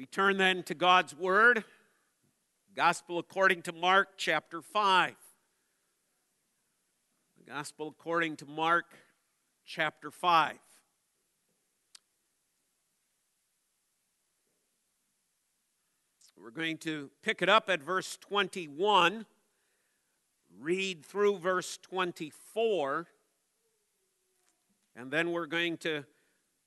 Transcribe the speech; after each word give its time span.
We 0.00 0.06
turn 0.06 0.38
then 0.38 0.62
to 0.62 0.74
God's 0.74 1.14
Word, 1.14 1.62
Gospel 2.74 3.18
according 3.18 3.60
to 3.64 3.72
Mark 3.74 4.16
chapter 4.16 4.62
5. 4.62 5.14
The 7.36 7.52
Gospel 7.52 7.88
according 7.88 8.36
to 8.36 8.46
Mark 8.46 8.94
chapter 9.66 10.10
5. 10.10 10.56
We're 16.42 16.50
going 16.50 16.78
to 16.78 17.10
pick 17.22 17.42
it 17.42 17.50
up 17.50 17.68
at 17.68 17.82
verse 17.82 18.16
21, 18.22 19.26
read 20.58 21.04
through 21.04 21.36
verse 21.40 21.78
24, 21.82 23.06
and 24.96 25.10
then 25.10 25.32
we're 25.32 25.44
going 25.44 25.76
to 25.76 26.06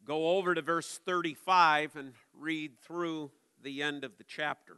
go 0.05 0.37
over 0.37 0.53
to 0.53 0.61
verse 0.61 0.99
35 1.05 1.95
and 1.95 2.13
read 2.37 2.79
through 2.79 3.31
the 3.61 3.81
end 3.81 4.03
of 4.03 4.17
the 4.17 4.23
chapter. 4.23 4.77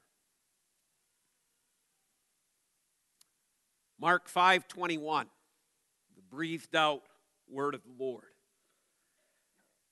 Mark 3.99 4.27
5:21 4.27 5.29
the 6.15 6.21
breathed 6.21 6.75
out 6.75 7.03
word 7.47 7.73
of 7.73 7.83
the 7.83 8.03
Lord. 8.03 8.33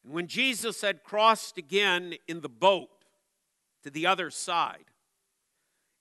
And 0.04 0.14
when 0.14 0.28
Jesus 0.28 0.82
had 0.82 1.04
crossed 1.04 1.58
again 1.58 2.16
in 2.28 2.42
the 2.42 2.50
boat 2.50 3.06
to 3.84 3.90
the 3.90 4.06
other 4.06 4.30
side, 4.30 4.92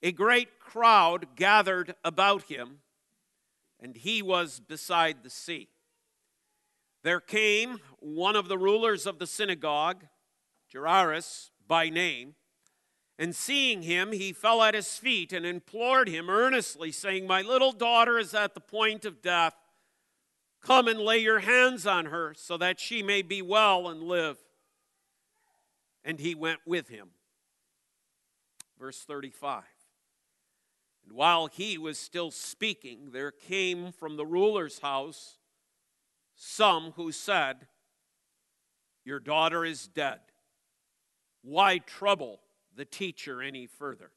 a 0.02 0.12
great 0.12 0.58
crowd 0.58 1.36
gathered 1.36 1.94
about 2.04 2.44
him, 2.44 2.82
and 3.78 3.96
he 3.96 4.20
was 4.20 4.60
beside 4.60 5.22
the 5.22 5.30
sea. 5.30 5.68
There 7.02 7.20
came 7.20 7.80
one 7.98 8.36
of 8.36 8.48
the 8.48 8.58
rulers 8.58 9.06
of 9.06 9.18
the 9.18 9.26
synagogue, 9.26 10.04
Jairus 10.72 11.50
by 11.66 11.88
name, 11.88 12.34
and 13.18 13.36
seeing 13.36 13.82
him, 13.82 14.12
he 14.12 14.32
fell 14.32 14.62
at 14.62 14.74
his 14.74 14.98
feet 14.98 15.32
and 15.32 15.44
implored 15.44 16.08
him 16.08 16.30
earnestly, 16.30 16.90
saying, 16.90 17.26
My 17.26 17.42
little 17.42 17.72
daughter 17.72 18.18
is 18.18 18.34
at 18.34 18.54
the 18.54 18.60
point 18.60 19.04
of 19.04 19.22
death. 19.22 19.54
Come 20.60 20.88
and 20.88 20.98
lay 20.98 21.18
your 21.18 21.40
hands 21.40 21.86
on 21.86 22.06
her 22.06 22.34
so 22.36 22.56
that 22.56 22.80
she 22.80 23.02
may 23.02 23.22
be 23.22 23.42
well 23.42 23.88
and 23.88 24.02
live. 24.02 24.38
And 26.04 26.18
he 26.18 26.34
went 26.34 26.60
with 26.66 26.88
him. 26.88 27.10
Verse 28.78 29.04
35. 29.04 29.62
And 31.04 31.12
while 31.12 31.46
he 31.46 31.78
was 31.78 31.98
still 31.98 32.30
speaking, 32.30 33.10
there 33.12 33.30
came 33.30 33.92
from 33.92 34.16
the 34.16 34.26
ruler's 34.26 34.78
house 34.80 35.38
some 36.44 36.92
who 36.96 37.12
said, 37.12 37.68
Your 39.04 39.20
daughter 39.20 39.64
is 39.64 39.86
dead. 39.86 40.18
Why 41.42 41.78
trouble 41.78 42.40
the 42.74 42.84
teacher 42.84 43.40
any 43.40 43.66
further? 43.66 44.10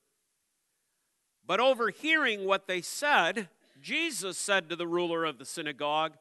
But 1.46 1.60
overhearing 1.60 2.46
what 2.46 2.68
they 2.68 2.82
said, 2.82 3.50
Jesus 3.80 4.40
said 4.40 4.70
to 4.70 4.76
the 4.76 4.88
ruler 4.88 5.24
of 5.24 5.38
the 5.38 5.46
synagogue, 5.46 6.14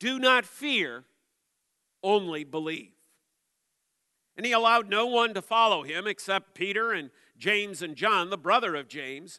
Do 0.00 0.18
not 0.18 0.44
fear, 0.44 1.04
only 2.02 2.42
believe. 2.42 2.90
And 4.36 4.44
he 4.44 4.50
allowed 4.50 4.88
no 4.88 5.06
one 5.06 5.34
to 5.34 5.42
follow 5.42 5.84
him 5.84 6.08
except 6.08 6.54
Peter 6.54 6.92
and 6.92 7.10
James 7.36 7.80
and 7.80 7.94
John, 7.94 8.30
the 8.30 8.36
brother 8.36 8.74
of 8.74 8.88
James. 8.88 9.38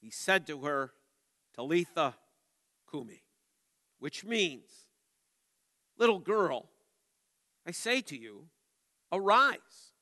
he 0.00 0.10
said 0.10 0.46
to 0.46 0.62
her, 0.62 0.92
Talitha 1.54 2.14
Cumi, 2.90 3.22
which 3.98 4.24
means, 4.24 4.86
Little 5.98 6.18
girl, 6.18 6.68
I 7.66 7.70
say 7.70 8.00
to 8.02 8.16
you, 8.16 8.48
arise. 9.10 9.92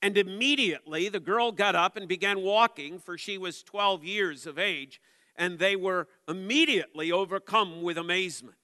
And 0.00 0.16
immediately 0.16 1.08
the 1.08 1.20
girl 1.20 1.52
got 1.52 1.74
up 1.74 1.96
and 1.96 2.08
began 2.08 2.42
walking, 2.42 2.98
for 2.98 3.16
she 3.16 3.38
was 3.38 3.62
12 3.62 4.04
years 4.04 4.46
of 4.46 4.58
age, 4.58 5.00
and 5.36 5.58
they 5.58 5.76
were 5.76 6.08
immediately 6.28 7.10
overcome 7.10 7.82
with 7.82 7.98
amazement. 7.98 8.56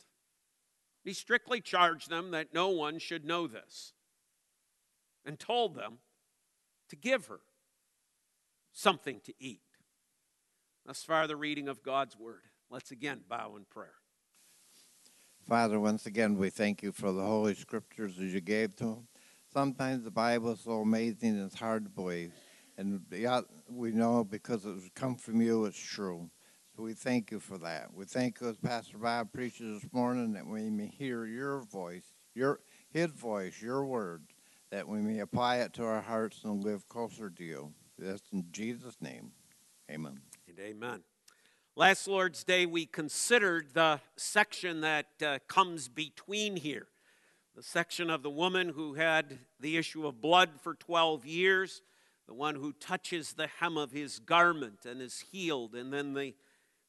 He 1.03 1.13
strictly 1.13 1.61
charged 1.61 2.11
them 2.11 2.31
that 2.33 2.53
no 2.53 2.69
one 2.69 2.99
should 2.99 3.25
know 3.25 3.47
this, 3.47 3.93
and 5.25 5.39
told 5.39 5.75
them 5.75 5.99
to 6.89 6.97
give 6.97 7.27
her 7.27 7.41
something 8.73 9.21
to 9.25 9.35
eat. 9.39 9.63
Thus 10.87 11.03
far, 11.03 11.27
the 11.27 11.37
reading 11.37 11.69
of 11.69 11.83
God's 11.83 12.17
Word. 12.17 12.43
Let's 12.71 12.91
again 12.91 13.21
bow 13.29 13.57
in 13.57 13.65
prayer. 13.65 13.95
Father, 15.47 15.81
once 15.81 16.07
again, 16.07 16.37
we 16.37 16.51
thank 16.51 16.83
you 16.83 16.93
for 16.93 17.13
the 17.13 17.23
Holy 17.23 17.55
Scriptures 17.55 18.19
as 18.19 18.33
you 18.33 18.41
gave 18.41 18.77
to 18.77 18.85
them. 18.85 19.09
Sometimes 19.53 20.05
the 20.05 20.11
Bible 20.11 20.53
is 20.53 20.61
so 20.61 20.81
amazing 20.81 21.37
it's 21.39 21.59
hard 21.59 21.85
to 21.85 21.91
believe. 21.91 22.33
And 22.79 23.03
yet 23.11 23.45
we 23.69 23.91
know 23.91 24.25
because 24.25 24.65
it's 24.65 24.89
come 24.95 25.17
from 25.17 25.43
you, 25.43 25.65
it's 25.65 25.79
true. 25.79 26.31
So 26.77 26.85
we 26.85 26.95
thank 26.95 27.31
you 27.31 27.41
for 27.41 27.59
that. 27.59 27.93
We 27.93 28.05
thank 28.05 28.41
you 28.41 28.49
as 28.49 28.57
Pastor 28.59 28.97
Bob 28.97 29.33
preaches 29.33 29.83
this 29.83 29.93
morning 29.93 30.33
that 30.35 30.47
we 30.47 30.71
may 30.71 30.87
hear 30.87 31.27
your 31.27 31.63
voice, 31.63 32.15
your 32.35 32.61
his 32.91 33.11
voice, 33.11 33.61
your 33.61 33.85
word, 33.85 34.23
that 34.71 34.89
we 34.89 35.01
may 35.01 35.19
apply 35.19 35.57
it 35.57 35.73
to 35.75 35.85
our 35.85 36.01
hearts 36.01 36.43
and 36.45 36.63
live 36.63 36.89
closer 36.89 37.29
to 37.29 37.45
you. 37.45 37.73
That's 37.99 38.23
in 38.33 38.47
Jesus' 38.53 38.97
name. 39.01 39.33
Amen 39.91 40.21
amen. 40.59 41.03
Last 41.77 42.09
Lord's 42.09 42.43
Day, 42.43 42.67
we 42.67 42.87
considered 42.87 43.69
the 43.75 44.01
section 44.17 44.81
that 44.81 45.07
uh, 45.25 45.39
comes 45.47 45.89
between 45.89 46.57
here 46.57 46.87
the 47.55 47.63
section 47.63 48.11
of 48.11 48.23
the 48.23 48.31
woman 48.31 48.71
who 48.71 48.95
had 48.95 49.39
the 49.59 49.77
issue 49.77 50.07
of 50.07 50.21
blood 50.21 50.51
for 50.63 50.75
12 50.75 51.27
years, 51.27 51.83
the 52.27 52.33
one 52.33 52.55
who 52.55 52.73
touches 52.73 53.33
the 53.33 53.49
hem 53.49 53.77
of 53.77 53.93
his 53.93 54.19
garment 54.19 54.87
and 54.87 55.03
is 55.03 55.25
healed, 55.31 55.75
and 55.75 55.93
then 55.93 56.15
the 56.15 56.35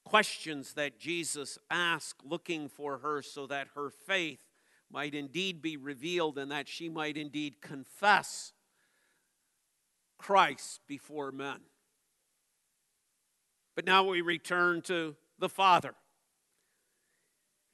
questions 0.05 0.73
that 0.73 0.99
Jesus 0.99 1.57
asked, 1.69 2.23
looking 2.23 2.69
for 2.69 2.99
her 2.99 3.21
so 3.21 3.47
that 3.47 3.67
her 3.75 3.89
faith 3.89 4.45
might 4.89 5.13
indeed 5.13 5.61
be 5.61 5.77
revealed 5.77 6.37
and 6.37 6.51
that 6.51 6.67
she 6.67 6.89
might 6.89 7.17
indeed 7.17 7.59
confess 7.61 8.53
Christ 10.17 10.81
before 10.87 11.31
men. 11.31 11.61
But 13.75 13.85
now 13.85 14.03
we 14.03 14.21
return 14.21 14.81
to 14.83 15.15
the 15.39 15.49
Father. 15.49 15.93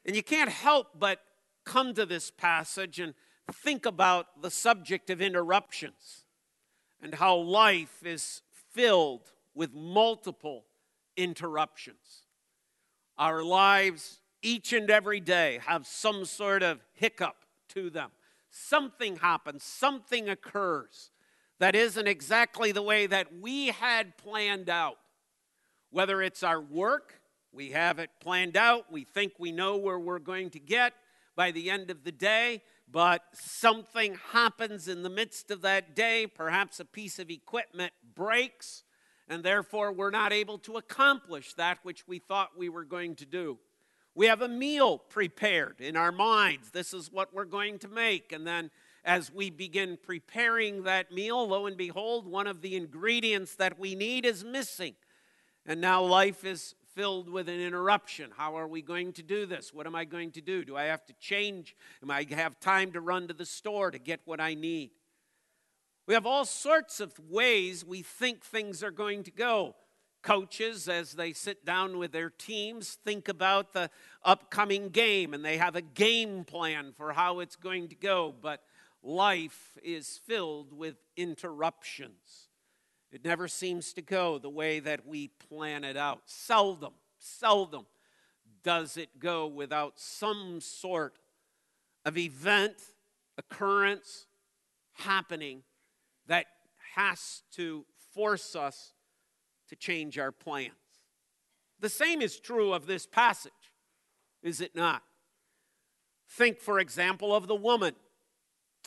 And 0.05 0.15
you 0.15 0.23
can't 0.23 0.49
help 0.49 0.87
but 0.97 1.19
come 1.65 1.93
to 1.95 2.05
this 2.05 2.31
passage 2.31 2.99
and 2.99 3.13
think 3.51 3.85
about 3.85 4.41
the 4.41 4.51
subject 4.51 5.09
of 5.09 5.21
interruptions 5.21 6.25
and 7.01 7.15
how 7.15 7.35
life 7.35 8.05
is 8.05 8.41
filled 8.71 9.33
with 9.53 9.73
multiple 9.73 10.65
interruptions. 11.15 12.23
Our 13.17 13.43
lives, 13.43 14.19
each 14.41 14.71
and 14.73 14.89
every 14.89 15.19
day, 15.19 15.59
have 15.65 15.87
some 15.87 16.25
sort 16.25 16.63
of 16.63 16.79
hiccup 16.93 17.35
to 17.69 17.89
them. 17.89 18.11
Something 18.49 19.17
happens, 19.17 19.63
something 19.63 20.29
occurs 20.29 21.11
that 21.59 21.75
isn't 21.75 22.07
exactly 22.07 22.71
the 22.71 22.81
way 22.81 23.07
that 23.07 23.27
we 23.41 23.67
had 23.67 24.17
planned 24.17 24.69
out. 24.69 24.97
Whether 25.89 26.21
it's 26.21 26.43
our 26.43 26.61
work, 26.61 27.21
we 27.51 27.71
have 27.71 27.99
it 27.99 28.09
planned 28.19 28.57
out, 28.57 28.91
we 28.91 29.03
think 29.03 29.33
we 29.39 29.51
know 29.51 29.77
where 29.77 29.99
we're 29.99 30.19
going 30.19 30.49
to 30.51 30.59
get 30.59 30.93
by 31.35 31.51
the 31.51 31.69
end 31.69 31.89
of 31.89 32.03
the 32.03 32.11
day, 32.11 32.61
but 32.91 33.21
something 33.33 34.17
happens 34.31 34.87
in 34.87 35.03
the 35.03 35.09
midst 35.09 35.51
of 35.51 35.61
that 35.61 35.95
day. 35.95 36.27
Perhaps 36.27 36.79
a 36.79 36.85
piece 36.85 37.19
of 37.19 37.29
equipment 37.29 37.93
breaks, 38.15 38.83
and 39.27 39.43
therefore 39.43 39.91
we're 39.91 40.09
not 40.09 40.33
able 40.33 40.57
to 40.59 40.77
accomplish 40.77 41.53
that 41.53 41.79
which 41.83 42.07
we 42.07 42.19
thought 42.19 42.57
we 42.57 42.69
were 42.69 42.85
going 42.85 43.15
to 43.15 43.25
do. 43.25 43.57
We 44.15 44.25
have 44.25 44.41
a 44.41 44.47
meal 44.47 44.97
prepared 44.97 45.79
in 45.79 45.95
our 45.95 46.11
minds. 46.11 46.71
This 46.71 46.91
is 46.91 47.11
what 47.11 47.33
we're 47.33 47.45
going 47.45 47.77
to 47.79 47.87
make. 47.87 48.31
And 48.31 48.47
then 48.47 48.71
as 49.05 49.31
we 49.31 49.51
begin 49.51 49.97
preparing 50.01 50.83
that 50.83 51.11
meal, 51.11 51.47
lo 51.47 51.67
and 51.67 51.77
behold, 51.77 52.25
one 52.25 52.47
of 52.47 52.61
the 52.61 52.75
ingredients 52.75 53.55
that 53.55 53.77
we 53.79 53.93
need 53.93 54.25
is 54.25 54.43
missing. 54.43 54.95
And 55.67 55.81
now 55.81 56.01
life 56.01 56.45
is 56.45 56.75
filled 56.95 57.29
with 57.29 57.49
an 57.49 57.59
interruption. 57.59 58.31
How 58.35 58.57
are 58.57 58.67
we 58.67 58.81
going 58.81 59.13
to 59.13 59.21
do 59.21 59.45
this? 59.45 59.73
What 59.73 59.85
am 59.85 59.95
I 59.95 60.05
going 60.05 60.31
to 60.31 60.41
do? 60.41 60.63
Do 60.63 60.77
I 60.77 60.85
have 60.85 61.05
to 61.07 61.13
change? 61.19 61.75
Am 62.01 62.09
I 62.09 62.25
have 62.31 62.59
time 62.59 62.93
to 62.93 63.01
run 63.01 63.27
to 63.27 63.33
the 63.33 63.45
store 63.45 63.91
to 63.91 63.99
get 63.99 64.21
what 64.25 64.39
I 64.39 64.53
need? 64.53 64.91
We 66.07 66.13
have 66.13 66.25
all 66.25 66.45
sorts 66.45 67.01
of 67.01 67.19
ways 67.29 67.83
we 67.83 68.01
think 68.01 68.43
things 68.43 68.81
are 68.81 68.91
going 68.91 69.23
to 69.23 69.31
go. 69.31 69.75
Coaches, 70.23 70.87
as 70.87 71.11
they 71.13 71.33
sit 71.33 71.65
down 71.65 71.97
with 71.97 72.13
their 72.13 72.29
teams, 72.29 72.97
think 73.05 73.27
about 73.27 73.73
the 73.73 73.89
upcoming 74.23 74.89
game 74.89 75.33
and 75.33 75.43
they 75.43 75.57
have 75.57 75.75
a 75.75 75.81
game 75.81 76.45
plan 76.45 76.93
for 76.95 77.11
how 77.11 77.39
it's 77.39 77.57
going 77.57 77.89
to 77.89 77.95
go. 77.95 78.33
But 78.41 78.63
life 79.03 79.77
is 79.83 80.19
filled 80.25 80.71
with 80.71 80.95
interruptions. 81.17 82.46
It 83.17 83.25
never 83.25 83.47
seems 83.47 83.93
to 83.93 84.03
go 84.03 84.37
the 84.37 84.47
way 84.47 84.79
that 84.79 85.07
we 85.07 85.29
plan 85.49 85.83
it 85.83 85.97
out. 85.97 86.21
Seldom, 86.27 86.93
seldom 87.17 87.87
does 88.61 88.95
it 88.95 89.17
go 89.17 89.47
without 89.47 89.93
some 89.95 90.61
sort 90.61 91.17
of 92.05 92.15
event, 92.15 92.75
occurrence 93.35 94.27
happening 94.93 95.63
that 96.27 96.45
has 96.93 97.41
to 97.53 97.85
force 98.13 98.55
us 98.55 98.93
to 99.69 99.75
change 99.75 100.19
our 100.19 100.31
plans. 100.31 100.75
The 101.79 101.89
same 101.89 102.21
is 102.21 102.39
true 102.39 102.71
of 102.71 102.85
this 102.85 103.07
passage, 103.07 103.51
is 104.43 104.61
it 104.61 104.75
not? 104.75 105.01
Think, 106.29 106.59
for 106.59 106.79
example, 106.79 107.35
of 107.35 107.47
the 107.47 107.55
woman 107.55 107.95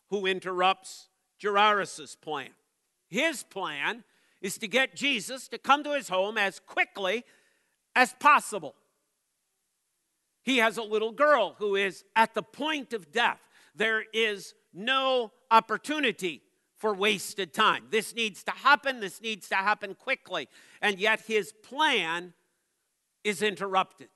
who 0.08 0.24
interrupts 0.24 1.08
Jairus' 1.42 2.14
plan. 2.14 2.50
His 3.08 3.42
plan 3.42 4.04
is 4.40 4.58
to 4.58 4.68
get 4.68 4.96
Jesus 4.96 5.48
to 5.48 5.58
come 5.58 5.84
to 5.84 5.94
his 5.94 6.08
home 6.08 6.38
as 6.38 6.60
quickly 6.60 7.24
as 7.94 8.14
possible. 8.18 8.74
He 10.42 10.58
has 10.58 10.78
a 10.78 10.82
little 10.82 11.12
girl 11.12 11.54
who 11.58 11.76
is 11.76 12.04
at 12.16 12.34
the 12.34 12.42
point 12.42 12.92
of 12.92 13.12
death. 13.12 13.40
There 13.74 14.04
is 14.12 14.54
no 14.72 15.32
opportunity 15.50 16.42
for 16.76 16.94
wasted 16.94 17.52
time. 17.52 17.84
This 17.90 18.14
needs 18.14 18.42
to 18.44 18.52
happen, 18.52 19.00
this 19.00 19.20
needs 19.20 19.48
to 19.50 19.56
happen 19.56 19.94
quickly. 19.94 20.48
And 20.80 20.98
yet 20.98 21.20
his 21.26 21.52
plan 21.62 22.32
is 23.22 23.42
interrupted. 23.42 24.08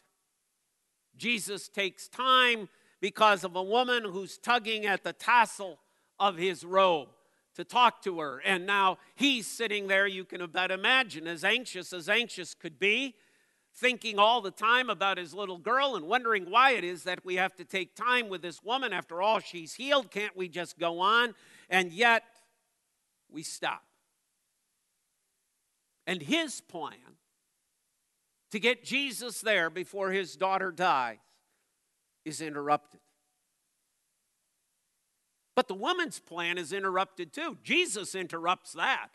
Jesus 1.16 1.68
takes 1.68 2.08
time 2.08 2.68
because 3.00 3.44
of 3.44 3.54
a 3.54 3.62
woman 3.62 4.04
who's 4.04 4.38
tugging 4.38 4.86
at 4.86 5.04
the 5.04 5.12
tassel 5.12 5.78
of 6.18 6.38
his 6.38 6.64
robe 6.64 7.08
to 7.54 7.64
talk 7.64 8.02
to 8.02 8.20
her. 8.20 8.40
And 8.44 8.66
now 8.66 8.98
he's 9.14 9.46
sitting 9.46 9.86
there, 9.86 10.06
you 10.06 10.24
can 10.24 10.40
about 10.40 10.70
imagine, 10.70 11.26
as 11.26 11.44
anxious 11.44 11.92
as 11.92 12.08
anxious 12.08 12.54
could 12.54 12.78
be, 12.78 13.14
thinking 13.76 14.18
all 14.18 14.40
the 14.40 14.50
time 14.50 14.88
about 14.88 15.18
his 15.18 15.34
little 15.34 15.58
girl 15.58 15.96
and 15.96 16.06
wondering 16.06 16.50
why 16.50 16.72
it 16.72 16.84
is 16.84 17.04
that 17.04 17.24
we 17.24 17.36
have 17.36 17.54
to 17.56 17.64
take 17.64 17.96
time 17.96 18.28
with 18.28 18.42
this 18.42 18.62
woman. 18.62 18.92
After 18.92 19.20
all, 19.20 19.40
she's 19.40 19.74
healed. 19.74 20.10
Can't 20.10 20.36
we 20.36 20.48
just 20.48 20.78
go 20.78 21.00
on? 21.00 21.34
And 21.68 21.92
yet, 21.92 22.22
we 23.30 23.42
stop. 23.42 23.82
And 26.06 26.22
his 26.22 26.60
plan 26.60 27.18
to 28.52 28.60
get 28.60 28.84
Jesus 28.84 29.40
there 29.40 29.70
before 29.70 30.10
his 30.10 30.36
daughter 30.36 30.70
dies 30.70 31.18
is 32.24 32.40
interrupted. 32.40 33.00
But 35.54 35.68
the 35.68 35.74
woman's 35.74 36.18
plan 36.20 36.58
is 36.58 36.72
interrupted 36.72 37.32
too. 37.32 37.58
Jesus 37.62 38.14
interrupts 38.14 38.72
that. 38.72 39.08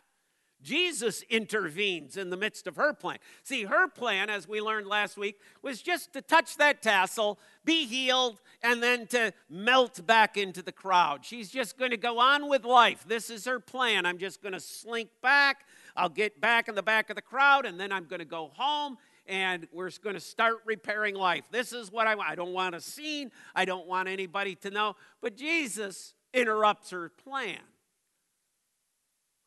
Jesus 0.62 1.22
intervenes 1.30 2.16
in 2.16 2.28
the 2.30 2.36
midst 2.36 2.66
of 2.66 2.76
her 2.76 2.92
plan. 2.92 3.18
See, 3.42 3.64
her 3.64 3.88
plan, 3.88 4.28
as 4.28 4.46
we 4.46 4.60
learned 4.60 4.86
last 4.86 5.16
week, 5.16 5.40
was 5.62 5.80
just 5.80 6.12
to 6.12 6.20
touch 6.20 6.56
that 6.58 6.82
tassel, 6.82 7.38
be 7.64 7.86
healed, 7.86 8.40
and 8.62 8.82
then 8.82 9.06
to 9.08 9.32
melt 9.48 10.04
back 10.06 10.36
into 10.36 10.62
the 10.62 10.72
crowd. 10.72 11.24
She's 11.24 11.50
just 11.50 11.78
going 11.78 11.92
to 11.92 11.96
go 11.96 12.18
on 12.18 12.48
with 12.48 12.64
life. 12.64 13.04
This 13.08 13.30
is 13.30 13.46
her 13.46 13.58
plan. 13.58 14.04
I'm 14.04 14.18
just 14.18 14.42
going 14.42 14.52
to 14.52 14.60
slink 14.60 15.08
back. 15.22 15.64
I'll 15.96 16.10
get 16.10 16.40
back 16.40 16.68
in 16.68 16.74
the 16.74 16.82
back 16.82 17.08
of 17.08 17.16
the 17.16 17.22
crowd, 17.22 17.64
and 17.64 17.80
then 17.80 17.90
I'm 17.90 18.04
going 18.04 18.20
to 18.20 18.26
go 18.26 18.50
home 18.54 18.98
and 19.26 19.68
we're 19.72 19.90
going 20.02 20.14
to 20.14 20.20
start 20.20 20.56
repairing 20.66 21.14
life. 21.14 21.44
This 21.52 21.72
is 21.72 21.92
what 21.92 22.06
I 22.06 22.16
want. 22.16 22.30
I 22.30 22.34
don't 22.34 22.52
want 22.52 22.74
a 22.74 22.80
scene. 22.80 23.30
I 23.54 23.64
don't 23.64 23.86
want 23.86 24.08
anybody 24.08 24.56
to 24.56 24.70
know. 24.70 24.96
But 25.22 25.36
Jesus 25.36 26.14
interrupts 26.32 26.90
her 26.90 27.08
plan. 27.08 27.58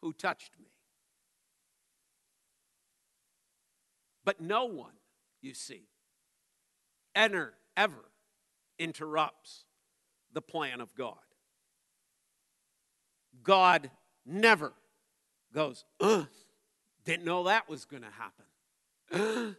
Who 0.01 0.13
touched 0.13 0.51
me? 0.59 0.68
But 4.25 4.41
no 4.41 4.65
one, 4.65 4.94
you 5.41 5.53
see, 5.53 5.83
ever, 7.15 7.53
ever 7.75 8.12
interrupts 8.80 9.65
the 10.31 10.41
plan 10.41 10.81
of 10.81 10.95
God. 10.95 11.18
God 13.44 13.91
never 14.25 14.74
goes, 15.53 15.83
didn't 17.06 17.25
know 17.25 17.44
that 17.44 17.69
was 17.69 17.85
going 17.85 18.03
to 18.03 18.09
happen. 19.12 19.56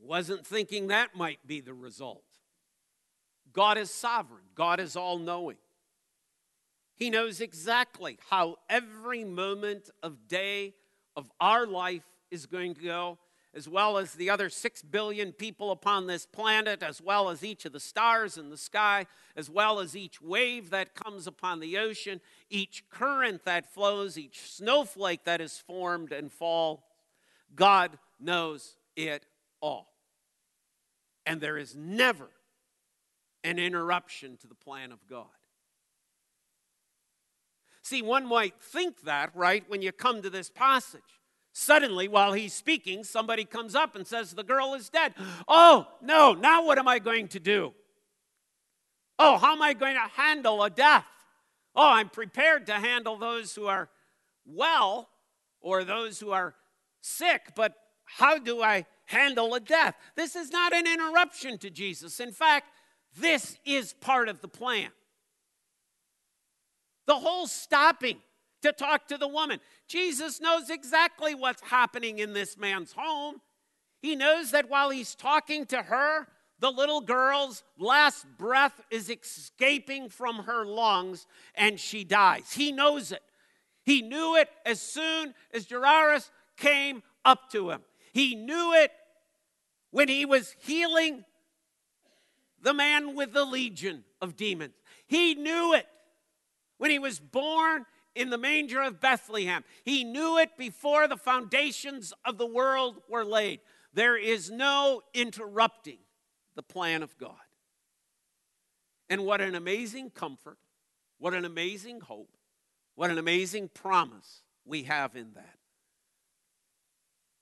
Wasn't 0.00 0.46
thinking 0.46 0.88
that 0.88 1.16
might 1.16 1.44
be 1.46 1.60
the 1.60 1.74
result. 1.74 2.24
God 3.52 3.78
is 3.78 3.90
sovereign, 3.90 4.44
God 4.54 4.80
is 4.80 4.96
all 4.96 5.18
knowing. 5.18 5.56
He 6.96 7.10
knows 7.10 7.40
exactly 7.40 8.18
how 8.30 8.56
every 8.68 9.24
moment 9.24 9.90
of 10.02 10.28
day 10.28 10.74
of 11.16 11.30
our 11.40 11.66
life 11.66 12.04
is 12.30 12.46
going 12.46 12.74
to 12.74 12.82
go 12.82 13.18
as 13.54 13.68
well 13.68 13.98
as 13.98 14.14
the 14.14 14.30
other 14.30 14.48
six 14.48 14.82
billion 14.82 15.32
people 15.32 15.70
upon 15.70 16.06
this 16.06 16.26
planet, 16.26 16.82
as 16.82 17.00
well 17.00 17.28
as 17.28 17.44
each 17.44 17.64
of 17.64 17.72
the 17.72 17.80
stars 17.80 18.36
in 18.36 18.50
the 18.50 18.56
sky, 18.56 19.06
as 19.36 19.48
well 19.48 19.78
as 19.78 19.96
each 19.96 20.20
wave 20.20 20.70
that 20.70 20.94
comes 20.94 21.26
upon 21.26 21.60
the 21.60 21.78
ocean, 21.78 22.20
each 22.50 22.84
current 22.90 23.44
that 23.44 23.72
flows, 23.72 24.18
each 24.18 24.50
snowflake 24.50 25.24
that 25.24 25.40
is 25.40 25.58
formed 25.58 26.12
and 26.12 26.32
falls. 26.32 26.80
God 27.54 27.98
knows 28.18 28.76
it 28.96 29.24
all. 29.60 29.92
And 31.24 31.40
there 31.40 31.56
is 31.56 31.74
never 31.76 32.28
an 33.44 33.58
interruption 33.58 34.36
to 34.38 34.46
the 34.46 34.54
plan 34.54 34.90
of 34.90 35.06
God. 35.08 35.26
See, 37.84 38.00
one 38.00 38.26
might 38.26 38.54
think 38.62 39.02
that, 39.02 39.30
right, 39.34 39.62
when 39.68 39.82
you 39.82 39.92
come 39.92 40.22
to 40.22 40.30
this 40.30 40.48
passage. 40.48 41.02
Suddenly, 41.52 42.08
while 42.08 42.32
he's 42.32 42.54
speaking, 42.54 43.04
somebody 43.04 43.44
comes 43.44 43.74
up 43.74 43.94
and 43.94 44.06
says, 44.06 44.32
The 44.32 44.42
girl 44.42 44.72
is 44.72 44.88
dead. 44.88 45.12
Oh, 45.46 45.86
no, 46.00 46.32
now 46.32 46.64
what 46.64 46.78
am 46.78 46.88
I 46.88 46.98
going 46.98 47.28
to 47.28 47.38
do? 47.38 47.74
Oh, 49.18 49.36
how 49.36 49.52
am 49.52 49.60
I 49.60 49.74
going 49.74 49.94
to 49.94 50.20
handle 50.20 50.62
a 50.64 50.70
death? 50.70 51.04
Oh, 51.76 51.92
I'm 51.92 52.08
prepared 52.08 52.66
to 52.66 52.72
handle 52.72 53.18
those 53.18 53.54
who 53.54 53.66
are 53.66 53.90
well 54.46 55.10
or 55.60 55.84
those 55.84 56.18
who 56.18 56.30
are 56.30 56.54
sick, 57.02 57.50
but 57.54 57.74
how 58.04 58.38
do 58.38 58.62
I 58.62 58.86
handle 59.04 59.54
a 59.54 59.60
death? 59.60 59.94
This 60.16 60.36
is 60.36 60.50
not 60.50 60.72
an 60.72 60.86
interruption 60.86 61.58
to 61.58 61.68
Jesus. 61.68 62.18
In 62.18 62.32
fact, 62.32 62.68
this 63.14 63.58
is 63.66 63.92
part 63.92 64.30
of 64.30 64.40
the 64.40 64.48
plan. 64.48 64.88
The 67.06 67.16
whole 67.16 67.46
stopping 67.46 68.18
to 68.62 68.72
talk 68.72 69.08
to 69.08 69.18
the 69.18 69.28
woman. 69.28 69.60
Jesus 69.88 70.40
knows 70.40 70.70
exactly 70.70 71.34
what's 71.34 71.62
happening 71.62 72.18
in 72.18 72.32
this 72.32 72.56
man's 72.56 72.92
home. 72.92 73.36
He 74.00 74.16
knows 74.16 74.50
that 74.52 74.70
while 74.70 74.90
he's 74.90 75.14
talking 75.14 75.66
to 75.66 75.82
her, 75.82 76.26
the 76.60 76.70
little 76.70 77.00
girl's 77.00 77.62
last 77.78 78.26
breath 78.38 78.80
is 78.90 79.10
escaping 79.10 80.08
from 80.08 80.44
her 80.44 80.64
lungs 80.64 81.26
and 81.54 81.78
she 81.78 82.04
dies. 82.04 82.52
He 82.52 82.72
knows 82.72 83.12
it. 83.12 83.22
He 83.82 84.00
knew 84.00 84.36
it 84.36 84.48
as 84.64 84.80
soon 84.80 85.34
as 85.52 85.68
Jairus 85.70 86.30
came 86.56 87.02
up 87.24 87.50
to 87.50 87.70
him. 87.70 87.82
He 88.12 88.34
knew 88.34 88.72
it 88.74 88.92
when 89.90 90.08
he 90.08 90.24
was 90.24 90.54
healing 90.60 91.24
the 92.62 92.72
man 92.72 93.14
with 93.14 93.32
the 93.34 93.44
legion 93.44 94.04
of 94.22 94.36
demons. 94.36 94.74
He 95.06 95.34
knew 95.34 95.74
it 95.74 95.86
when 96.84 96.90
he 96.90 96.98
was 96.98 97.18
born 97.18 97.86
in 98.14 98.28
the 98.28 98.36
manger 98.36 98.82
of 98.82 99.00
Bethlehem. 99.00 99.64
He 99.86 100.04
knew 100.04 100.36
it 100.36 100.50
before 100.58 101.08
the 101.08 101.16
foundations 101.16 102.12
of 102.26 102.36
the 102.36 102.44
world 102.44 103.00
were 103.08 103.24
laid. 103.24 103.60
There 103.94 104.18
is 104.18 104.50
no 104.50 105.00
interrupting 105.14 105.96
the 106.56 106.62
plan 106.62 107.02
of 107.02 107.16
God. 107.16 107.40
And 109.08 109.24
what 109.24 109.40
an 109.40 109.54
amazing 109.54 110.10
comfort, 110.10 110.58
what 111.16 111.32
an 111.32 111.46
amazing 111.46 112.00
hope, 112.00 112.36
what 112.96 113.08
an 113.08 113.16
amazing 113.16 113.70
promise 113.72 114.42
we 114.66 114.82
have 114.82 115.16
in 115.16 115.32
that. 115.36 115.56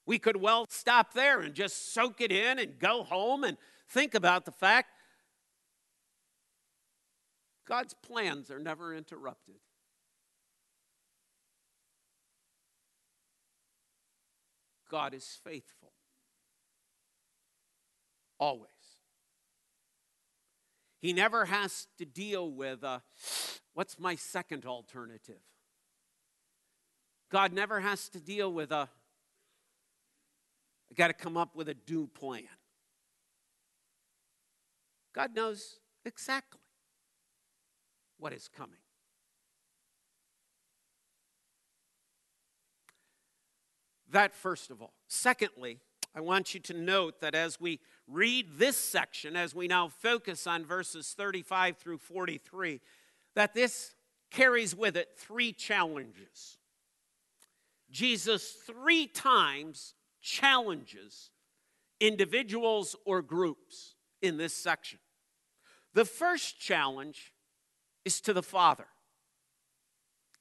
We 0.06 0.20
could 0.20 0.36
well 0.36 0.66
stop 0.70 1.14
there 1.14 1.40
and 1.40 1.52
just 1.52 1.92
soak 1.92 2.20
it 2.20 2.30
in 2.30 2.60
and 2.60 2.78
go 2.78 3.02
home 3.02 3.42
and 3.42 3.56
think 3.88 4.14
about 4.14 4.44
the 4.44 4.52
fact 4.52 4.90
God's 7.66 7.94
plans 7.94 8.50
are 8.50 8.58
never 8.58 8.94
interrupted. 8.94 9.56
God 14.90 15.14
is 15.14 15.38
faithful. 15.42 15.92
Always. 18.38 18.68
He 21.00 21.12
never 21.12 21.46
has 21.46 21.86
to 21.98 22.04
deal 22.04 22.50
with 22.50 22.84
uh, 22.84 23.00
what's 23.74 23.98
my 23.98 24.16
second 24.16 24.66
alternative? 24.66 25.40
God 27.30 27.52
never 27.52 27.80
has 27.80 28.08
to 28.10 28.20
deal 28.20 28.52
with 28.52 28.70
a, 28.70 28.88
I 30.90 30.94
got 30.94 31.06
to 31.06 31.14
come 31.14 31.36
up 31.36 31.56
with 31.56 31.68
a 31.68 31.74
do 31.74 32.06
plan. 32.06 32.42
God 35.14 35.34
knows 35.34 35.78
exactly 36.04 36.61
what 38.22 38.32
is 38.32 38.48
coming. 38.56 38.78
That, 44.12 44.32
first 44.32 44.70
of 44.70 44.80
all. 44.80 44.92
Secondly, 45.08 45.80
I 46.14 46.20
want 46.20 46.54
you 46.54 46.60
to 46.60 46.74
note 46.74 47.20
that 47.20 47.34
as 47.34 47.60
we 47.60 47.80
read 48.06 48.58
this 48.58 48.76
section, 48.76 49.34
as 49.34 49.56
we 49.56 49.66
now 49.66 49.88
focus 49.88 50.46
on 50.46 50.64
verses 50.64 51.14
35 51.16 51.78
through 51.78 51.98
43, 51.98 52.80
that 53.34 53.54
this 53.54 53.94
carries 54.30 54.76
with 54.76 54.96
it 54.96 55.08
three 55.16 55.52
challenges. 55.52 56.58
Jesus 57.90 58.52
three 58.52 59.08
times 59.08 59.94
challenges 60.20 61.30
individuals 61.98 62.94
or 63.04 63.20
groups 63.20 63.96
in 64.20 64.36
this 64.36 64.54
section. 64.54 65.00
The 65.94 66.04
first 66.04 66.60
challenge 66.60 67.32
is 68.04 68.20
to 68.22 68.32
the 68.32 68.42
Father, 68.42 68.86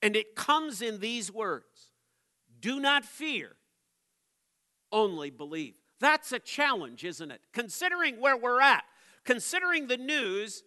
and 0.01 0.15
it 0.15 0.36
comes 0.36 0.82
in 0.82 1.00
these 1.00 1.32
words 1.32 1.91
Do 2.60 2.80
not 2.80 3.06
fear, 3.06 3.56
only 4.91 5.30
believe. 5.30 5.75
That's 6.00 6.32
a 6.32 6.39
challenge, 6.39 7.06
isn't 7.06 7.32
it? 7.32 7.41
Considering 7.53 8.20
where 8.20 8.36
we're 8.36 8.62
at, 8.62 8.84
considering 9.24 9.88
the 9.88 9.98
news 9.98 10.63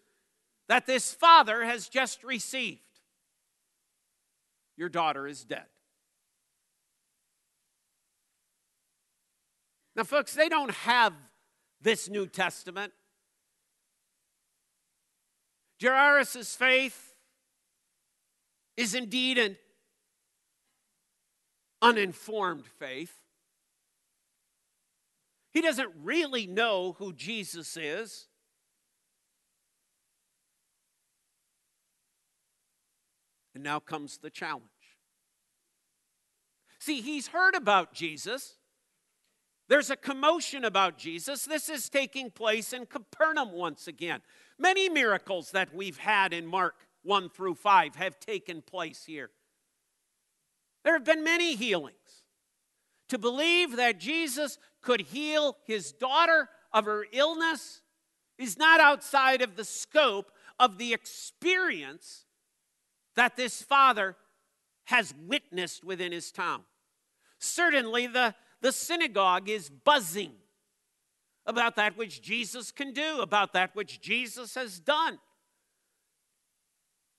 that 0.68 0.86
this 0.86 1.12
father 1.12 1.64
has 1.64 1.88
just 1.88 2.22
received. 2.24 2.80
Your 4.76 4.88
daughter 4.88 5.26
is 5.26 5.44
dead. 5.44 5.66
Now, 9.96 10.04
folks, 10.04 10.34
they 10.34 10.48
don't 10.48 10.72
have 10.72 11.12
this 11.80 12.08
New 12.08 12.26
Testament. 12.26 12.92
Jairus' 15.84 16.54
faith 16.54 17.14
is 18.76 18.94
indeed 18.94 19.38
an 19.38 19.56
uninformed 21.82 22.66
faith. 22.66 23.12
He 25.52 25.60
doesn't 25.60 25.90
really 26.02 26.46
know 26.46 26.96
who 26.98 27.12
Jesus 27.12 27.76
is. 27.76 28.26
And 33.54 33.62
now 33.62 33.78
comes 33.78 34.18
the 34.18 34.30
challenge. 34.30 34.64
See, 36.80 37.00
he's 37.00 37.28
heard 37.28 37.54
about 37.54 37.92
Jesus. 37.94 38.56
There's 39.68 39.90
a 39.90 39.96
commotion 39.96 40.64
about 40.64 40.98
Jesus. 40.98 41.44
This 41.44 41.68
is 41.68 41.88
taking 41.88 42.30
place 42.30 42.72
in 42.72 42.86
Capernaum 42.86 43.52
once 43.52 43.86
again. 43.86 44.20
Many 44.58 44.88
miracles 44.88 45.50
that 45.50 45.75
we've 45.75 45.99
had 45.99 46.32
in 46.32 46.46
Mark 46.46 46.76
1 47.02 47.30
through 47.30 47.56
5 47.56 47.96
have 47.96 48.20
taken 48.20 48.62
place 48.62 49.04
here. 49.04 49.30
There 50.84 50.94
have 50.94 51.04
been 51.04 51.25
many 51.25 51.56
healings. 51.56 52.23
To 53.08 53.18
believe 53.18 53.76
that 53.76 54.00
Jesus 54.00 54.58
could 54.80 55.02
heal 55.02 55.56
his 55.66 55.92
daughter 55.92 56.49
of 56.73 56.87
her 56.87 57.06
illness 57.12 57.82
is 58.38 58.56
not 58.58 58.80
outside 58.80 59.42
of 59.42 59.56
the 59.56 59.64
scope 59.64 60.32
of 60.58 60.78
the 60.78 60.92
experience 60.92 62.25
that 63.14 63.37
this 63.37 63.62
father 63.62 64.16
has 64.84 65.14
witnessed 65.26 65.84
within 65.84 66.12
his 66.12 66.32
town. 66.32 66.62
Certainly, 67.38 68.08
the, 68.08 68.34
the 68.61 68.73
synagogue 68.73 69.49
is 69.49 69.70
buzzing 69.70 70.32
about 71.46 71.76
that 71.76 71.96
which 71.96 72.22
Jesus 72.22 72.70
can 72.70 72.92
do, 72.92 73.20
about 73.20 73.52
that 73.52 73.74
which 73.74 74.00
Jesus 74.00 74.54
has 74.54 74.80
done. 74.80 75.18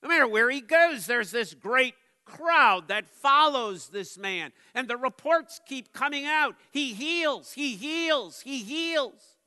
No 0.01 0.10
matter 0.10 0.27
where 0.27 0.50
he 0.50 0.62
goes, 0.62 1.05
there's 1.05 1.32
this 1.32 1.53
great 1.53 1.96
crowd 2.25 2.88
that 2.88 3.08
follows 3.08 3.89
this 3.89 4.17
man. 4.17 4.51
And 4.74 4.88
the 4.88 4.98
reports 4.98 5.62
keep 5.67 5.94
coming 5.94 6.25
out. 6.25 6.55
He 6.72 6.94
heals, 6.94 7.53
he 7.53 7.75
heals, 7.75 8.41
he 8.41 8.60
heals. 8.60 9.38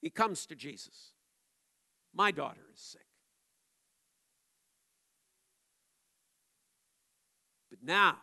He 0.00 0.10
comes 0.10 0.44
to 0.46 0.54
Jesus. 0.54 1.12
My 2.14 2.30
daughter 2.30 2.60
is 2.72 2.80
sick. 2.80 3.00
But 7.70 7.82
now, 7.82 8.18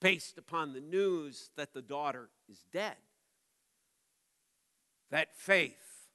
based 0.00 0.38
upon 0.38 0.72
the 0.72 0.80
news 0.80 1.50
that 1.56 1.72
the 1.74 1.82
daughter 1.82 2.28
is 2.48 2.64
dead, 2.72 2.96
that 5.10 5.34
faith 5.34 6.08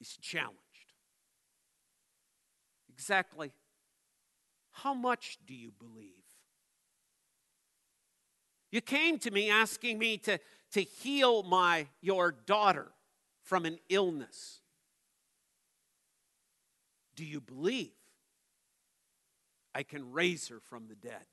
is 0.00 0.16
challenged 0.20 0.60
exactly 2.96 3.52
how 4.72 4.94
much 4.94 5.38
do 5.46 5.54
you 5.54 5.70
believe? 5.78 6.12
You 8.70 8.80
came 8.80 9.18
to 9.20 9.30
me 9.30 9.50
asking 9.50 9.98
me 9.98 10.18
to, 10.18 10.38
to 10.72 10.80
heal 10.80 11.42
my 11.42 11.86
your 12.00 12.32
daughter 12.32 12.88
from 13.42 13.64
an 13.64 13.78
illness. 13.88 14.60
Do 17.14 17.24
you 17.24 17.40
believe 17.40 17.92
I 19.74 19.82
can 19.82 20.12
raise 20.12 20.48
her 20.48 20.60
from 20.60 20.88
the 20.88 20.94
dead? 20.94 21.26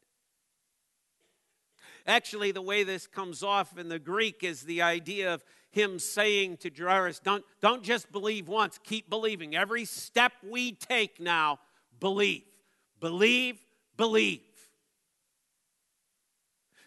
Actually, 2.05 2.51
the 2.51 2.61
way 2.61 2.83
this 2.83 3.07
comes 3.07 3.43
off 3.43 3.77
in 3.77 3.87
the 3.87 3.99
Greek 3.99 4.43
is 4.43 4.63
the 4.63 4.81
idea 4.81 5.33
of 5.33 5.43
him 5.71 5.97
saying 5.99 6.57
to 6.57 6.69
Jairus, 6.69 7.19
don't, 7.19 7.43
don't 7.61 7.83
just 7.83 8.11
believe 8.11 8.47
once, 8.47 8.79
keep 8.83 9.09
believing. 9.09 9.55
Every 9.55 9.85
step 9.85 10.33
we 10.47 10.73
take 10.73 11.19
now, 11.19 11.59
believe. 11.99 12.43
Believe, 12.99 13.59
believe. 13.97 14.41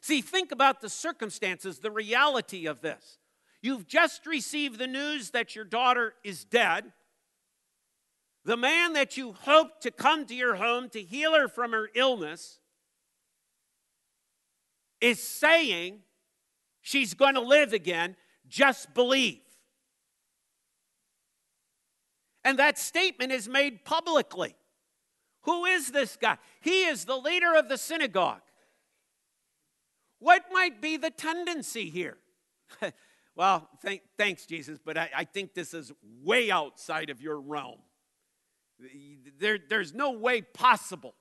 See, 0.02 0.20
think 0.20 0.52
about 0.52 0.80
the 0.80 0.88
circumstances, 0.88 1.78
the 1.78 1.90
reality 1.90 2.66
of 2.66 2.80
this. 2.80 3.18
You've 3.60 3.88
just 3.88 4.26
received 4.26 4.78
the 4.78 4.86
news 4.86 5.30
that 5.30 5.56
your 5.56 5.64
daughter 5.64 6.14
is 6.22 6.44
dead. 6.44 6.92
The 8.44 8.56
man 8.56 8.92
that 8.92 9.16
you 9.16 9.32
hoped 9.32 9.82
to 9.82 9.90
come 9.90 10.26
to 10.26 10.34
your 10.34 10.54
home 10.54 10.88
to 10.90 11.02
heal 11.02 11.34
her 11.34 11.48
from 11.48 11.72
her 11.72 11.88
illness 11.96 12.60
is 15.06 15.22
saying 15.22 16.00
she's 16.80 17.14
going 17.14 17.34
to 17.34 17.40
live 17.40 17.72
again. 17.72 18.16
Just 18.48 18.94
believe. 18.94 19.40
And 22.44 22.58
that 22.58 22.78
statement 22.78 23.32
is 23.32 23.48
made 23.48 23.84
publicly. 23.84 24.54
Who 25.42 25.64
is 25.64 25.90
this 25.90 26.16
guy? 26.16 26.38
He 26.60 26.84
is 26.84 27.04
the 27.04 27.16
leader 27.16 27.54
of 27.54 27.68
the 27.68 27.78
synagogue. 27.78 28.42
What 30.18 30.44
might 30.52 30.80
be 30.80 30.96
the 30.96 31.10
tendency 31.10 31.90
here? 31.90 32.18
well, 33.36 33.68
thank, 33.82 34.02
thanks, 34.16 34.46
Jesus, 34.46 34.78
but 34.84 34.96
I, 34.96 35.10
I, 35.16 35.24
think 35.24 35.54
this 35.54 35.74
is 35.74 35.92
way 36.22 36.50
outside 36.50 37.10
of 37.10 37.20
your 37.20 37.40
realm. 37.40 37.78
There, 39.38 39.58
there's 39.68 39.94
no 39.94 40.12
way 40.12 40.40
possible 40.40 41.14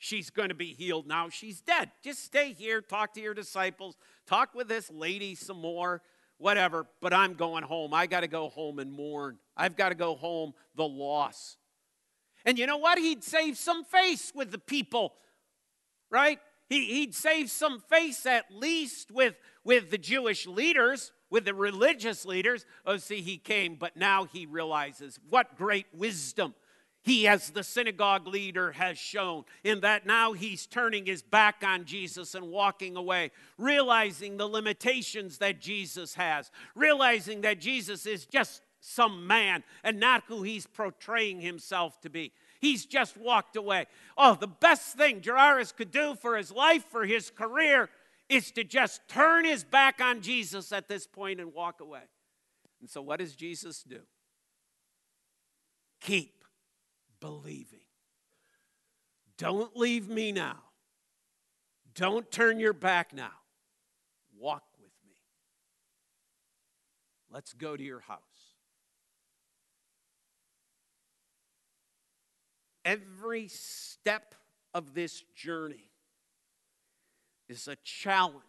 she's 0.00 0.30
going 0.30 0.48
to 0.48 0.54
be 0.54 0.72
healed 0.72 1.06
now. 1.06 1.28
She's 1.28 1.60
dead. 1.60 1.92
Just 2.02 2.24
stay 2.24 2.52
here, 2.52 2.80
talk 2.80 3.14
to 3.14 3.20
your 3.20 3.34
disciples, 3.34 3.96
talk 4.26 4.54
with 4.54 4.66
this 4.66 4.90
lady 4.90 5.36
some 5.36 5.60
more, 5.60 6.02
whatever. 6.38 6.86
But 7.00 7.12
I'm 7.12 7.34
going 7.34 7.62
home. 7.62 7.94
I 7.94 8.06
got 8.06 8.22
to 8.22 8.28
go 8.28 8.48
home 8.48 8.80
and 8.80 8.90
mourn. 8.90 9.38
I've 9.56 9.76
got 9.76 9.90
to 9.90 9.94
go 9.94 10.16
home 10.16 10.54
the 10.74 10.88
loss. 10.88 11.56
And 12.44 12.58
you 12.58 12.66
know 12.66 12.78
what? 12.78 12.98
He'd 12.98 13.22
save 13.22 13.56
some 13.56 13.84
face 13.84 14.32
with 14.34 14.50
the 14.50 14.58
people, 14.58 15.12
right? 16.10 16.40
He, 16.70 17.04
would 17.04 17.14
save 17.14 17.50
some 17.50 17.80
face 17.80 18.24
at 18.24 18.46
least 18.50 19.10
with, 19.10 19.34
with 19.64 19.90
the 19.90 19.98
Jewish 19.98 20.46
leaders, 20.46 21.12
with 21.28 21.44
the 21.44 21.54
religious 21.54 22.24
leaders. 22.24 22.64
Oh, 22.86 22.96
see, 22.96 23.20
he 23.20 23.36
came, 23.36 23.74
but 23.74 23.96
now 23.96 24.24
he 24.24 24.46
realizes 24.46 25.20
what 25.28 25.58
great 25.58 25.86
wisdom 25.92 26.54
he, 27.02 27.26
as 27.26 27.50
the 27.50 27.64
synagogue 27.64 28.26
leader, 28.26 28.72
has 28.72 28.98
shown 28.98 29.44
in 29.64 29.80
that 29.80 30.04
now 30.04 30.32
he's 30.32 30.66
turning 30.66 31.06
his 31.06 31.22
back 31.22 31.62
on 31.64 31.86
Jesus 31.86 32.34
and 32.34 32.50
walking 32.50 32.96
away, 32.96 33.30
realizing 33.56 34.36
the 34.36 34.46
limitations 34.46 35.38
that 35.38 35.60
Jesus 35.60 36.14
has, 36.14 36.50
realizing 36.74 37.40
that 37.40 37.58
Jesus 37.58 38.04
is 38.04 38.26
just 38.26 38.60
some 38.80 39.26
man 39.26 39.64
and 39.82 39.98
not 39.98 40.24
who 40.26 40.42
he's 40.42 40.66
portraying 40.66 41.40
himself 41.40 41.98
to 42.02 42.10
be. 42.10 42.32
He's 42.60 42.84
just 42.84 43.16
walked 43.16 43.56
away. 43.56 43.86
Oh, 44.18 44.34
the 44.34 44.46
best 44.46 44.96
thing 44.98 45.22
Jairus 45.24 45.72
could 45.72 45.90
do 45.90 46.14
for 46.14 46.36
his 46.36 46.52
life, 46.52 46.84
for 46.90 47.06
his 47.06 47.30
career, 47.30 47.88
is 48.28 48.50
to 48.52 48.64
just 48.64 49.00
turn 49.08 49.46
his 49.46 49.64
back 49.64 50.02
on 50.02 50.20
Jesus 50.20 50.70
at 50.70 50.86
this 50.86 51.06
point 51.06 51.40
and 51.40 51.54
walk 51.54 51.80
away. 51.80 52.02
And 52.80 52.90
so, 52.90 53.00
what 53.00 53.20
does 53.20 53.34
Jesus 53.34 53.82
do? 53.82 54.00
Keep 56.02 56.39
believing. 57.20 57.80
Don't 59.36 59.76
leave 59.76 60.08
me 60.08 60.32
now. 60.32 60.58
Don't 61.94 62.30
turn 62.30 62.60
your 62.60 62.72
back 62.72 63.14
now. 63.14 63.32
Walk 64.38 64.64
with 64.80 64.92
me. 65.08 65.16
Let's 67.30 67.52
go 67.52 67.76
to 67.76 67.82
your 67.82 68.00
house. 68.00 68.18
Every 72.84 73.48
step 73.48 74.34
of 74.72 74.94
this 74.94 75.22
journey 75.34 75.90
is 77.48 77.68
a 77.68 77.76
challenge 77.76 78.42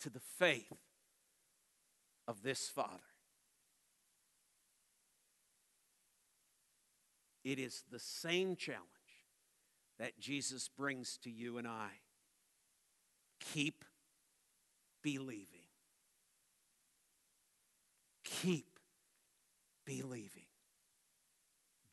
to 0.00 0.10
the 0.10 0.20
faith 0.20 0.72
of 2.26 2.42
this 2.42 2.68
Father. 2.68 3.09
It 7.44 7.58
is 7.58 7.84
the 7.90 7.98
same 7.98 8.56
challenge 8.56 8.86
that 9.98 10.18
Jesus 10.18 10.68
brings 10.68 11.18
to 11.18 11.30
you 11.30 11.58
and 11.58 11.66
I. 11.66 11.88
Keep 13.40 13.84
believing. 15.02 15.46
Keep 18.24 18.78
believing. 19.84 20.46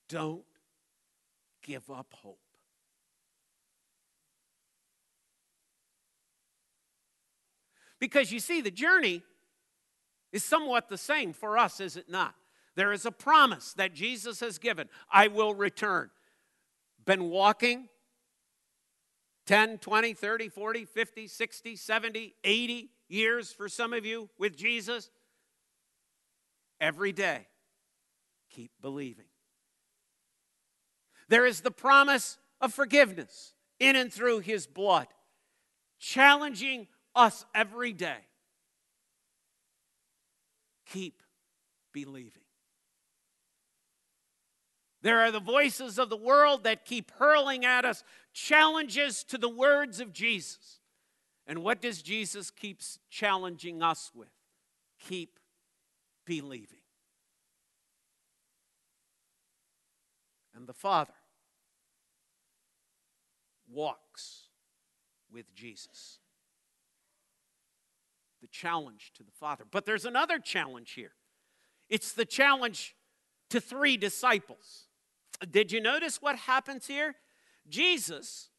Don't 0.10 0.44
give 1.64 1.90
up 1.90 2.14
hope. 2.14 2.40
Because 8.00 8.32
you 8.32 8.40
see, 8.40 8.62
the 8.62 8.72
journey 8.72 9.24
is 10.32 10.44
somewhat 10.44 10.88
the 10.88 10.98
same 10.98 11.34
for 11.34 11.58
us, 11.58 11.80
is 11.80 11.98
it 11.98 12.10
not? 12.10 12.36
There 12.78 12.94
is 12.94 13.08
a 13.08 13.12
promise 13.12 13.74
that 13.74 13.96
Jesus 13.96 14.40
has 14.40 14.60
given 14.60 14.88
I 15.12 15.30
will 15.30 15.56
return. 15.56 16.12
Been 17.06 17.32
walking 17.32 17.90
10, 19.48 19.80
20, 19.80 20.14
30, 20.14 20.50
40, 20.50 20.86
50, 20.86 21.28
60, 21.28 21.76
70, 21.76 22.36
80 22.44 22.90
years 23.10 23.52
for 23.52 23.68
some 23.68 23.94
of 23.94 24.06
you 24.06 24.30
with 24.38 24.56
Jesus. 24.56 25.10
Every 26.80 27.12
day, 27.12 27.48
keep 28.52 28.70
believing. 28.80 29.26
There 31.30 31.48
is 31.48 31.62
the 31.62 31.72
promise 31.72 32.38
of 32.62 32.76
forgiveness 32.76 33.54
in 33.80 33.96
and 33.96 34.14
through 34.14 34.40
his 34.40 34.68
blood, 34.68 35.08
challenging 35.98 36.86
us 37.16 37.44
every 37.56 37.94
day. 37.94 38.20
Keep 40.86 41.24
believing. 41.92 42.44
There 45.08 45.22
are 45.22 45.32
the 45.32 45.40
voices 45.40 45.98
of 45.98 46.10
the 46.10 46.18
world 46.18 46.66
that 46.66 46.84
keep 46.84 47.12
hurling 47.12 47.64
at 47.64 47.86
us 47.86 48.04
challenges 48.34 49.24
to 49.30 49.38
the 49.38 49.48
words 49.48 50.02
of 50.02 50.12
Jesus. 50.12 50.82
And 51.48 51.64
what 51.64 51.82
does 51.82 52.02
Jesus 52.02 52.52
keep 52.52 52.82
challenging 53.10 53.82
us 53.82 54.12
with? 54.14 54.28
Keep 55.00 55.40
believing. 56.26 56.82
And 60.54 60.68
the 60.68 60.74
Father 60.74 61.14
walks 63.72 64.50
with 65.32 65.56
Jesus. 65.56 66.20
The 68.42 68.48
challenge 68.48 69.14
to 69.16 69.24
the 69.24 69.32
Father. 69.32 69.64
But 69.72 69.86
there's 69.86 70.04
another 70.04 70.38
challenge 70.38 70.92
here 70.92 71.14
it's 71.88 72.12
the 72.12 72.26
challenge 72.26 72.94
to 73.52 73.62
three 73.62 73.96
disciples. 73.96 74.87
Did 75.50 75.72
you 75.72 75.82
notice 75.82 76.22
what 76.22 76.36
happens 76.36 76.88
here? 76.88 77.16
Jesus, 77.70 78.50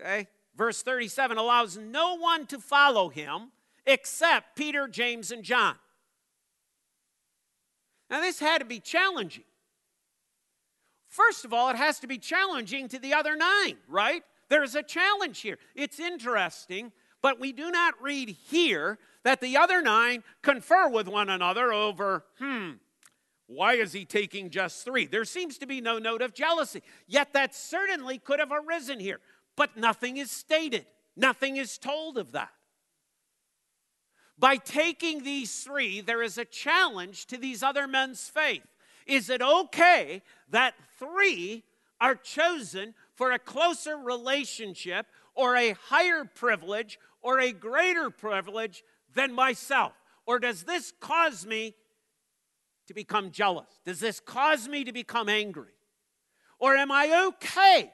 okay, 0.00 0.28
verse 0.56 0.82
37 0.82 1.36
allows 1.36 1.76
no 1.76 2.16
one 2.16 2.46
to 2.46 2.58
follow 2.58 3.08
him 3.08 3.50
except 3.86 4.56
Peter, 4.56 4.86
James, 4.86 5.32
and 5.32 5.42
John. 5.42 5.74
Now, 8.08 8.20
this 8.20 8.38
had 8.38 8.58
to 8.58 8.64
be 8.64 8.78
challenging 8.78 9.44
First 11.08 11.44
of 11.44 11.52
all, 11.52 11.70
it 11.70 11.76
has 11.76 11.98
to 12.00 12.06
be 12.06 12.18
challenging 12.18 12.86
to 12.88 12.98
the 12.98 13.14
other 13.14 13.34
nine, 13.34 13.78
right? 13.88 14.22
There's 14.50 14.74
a 14.74 14.82
challenge 14.82 15.40
here. 15.40 15.58
It's 15.74 15.98
interesting, 15.98 16.92
but 17.22 17.40
we 17.40 17.52
do 17.52 17.70
not 17.70 18.00
read 18.00 18.36
here 18.50 18.98
that 19.24 19.40
the 19.40 19.56
other 19.56 19.82
nine 19.82 20.22
confer 20.42 20.88
with 20.88 21.08
one 21.08 21.30
another 21.30 21.72
over, 21.72 22.24
hmm, 22.38 22.72
why 23.48 23.74
is 23.74 23.94
he 23.94 24.04
taking 24.04 24.50
just 24.50 24.84
three? 24.84 25.06
There 25.06 25.24
seems 25.24 25.56
to 25.58 25.66
be 25.66 25.80
no 25.80 25.98
note 25.98 26.20
of 26.20 26.34
jealousy. 26.34 26.82
Yet 27.06 27.32
that 27.32 27.54
certainly 27.54 28.18
could 28.18 28.38
have 28.38 28.52
arisen 28.52 29.00
here, 29.00 29.20
but 29.56 29.76
nothing 29.76 30.18
is 30.18 30.30
stated, 30.30 30.86
nothing 31.16 31.56
is 31.56 31.78
told 31.78 32.18
of 32.18 32.32
that. 32.32 32.50
By 34.38 34.56
taking 34.56 35.24
these 35.24 35.64
three, 35.64 36.00
there 36.00 36.22
is 36.22 36.38
a 36.38 36.44
challenge 36.44 37.26
to 37.26 37.38
these 37.38 37.62
other 37.62 37.88
men's 37.88 38.28
faith. 38.28 38.62
Is 39.06 39.30
it 39.30 39.42
okay 39.42 40.22
that 40.50 40.74
three 40.98 41.64
are 42.00 42.14
chosen 42.14 42.94
for 43.14 43.32
a 43.32 43.38
closer 43.38 43.96
relationship 43.96 45.06
or 45.34 45.56
a 45.56 45.74
higher 45.88 46.24
privilege 46.24 46.98
or 47.22 47.40
a 47.40 47.50
greater 47.50 48.10
privilege 48.10 48.84
than 49.14 49.32
myself? 49.32 49.92
Or 50.26 50.38
does 50.38 50.64
this 50.64 50.92
cause 51.00 51.46
me 51.46 51.74
to 52.88 52.94
become 52.94 53.30
jealous? 53.30 53.80
Does 53.84 54.00
this 54.00 54.18
cause 54.18 54.68
me 54.68 54.84
to 54.84 54.92
become 54.92 55.28
angry? 55.28 55.72
Or 56.58 56.74
am 56.74 56.90
I 56.90 57.28
okay 57.28 57.92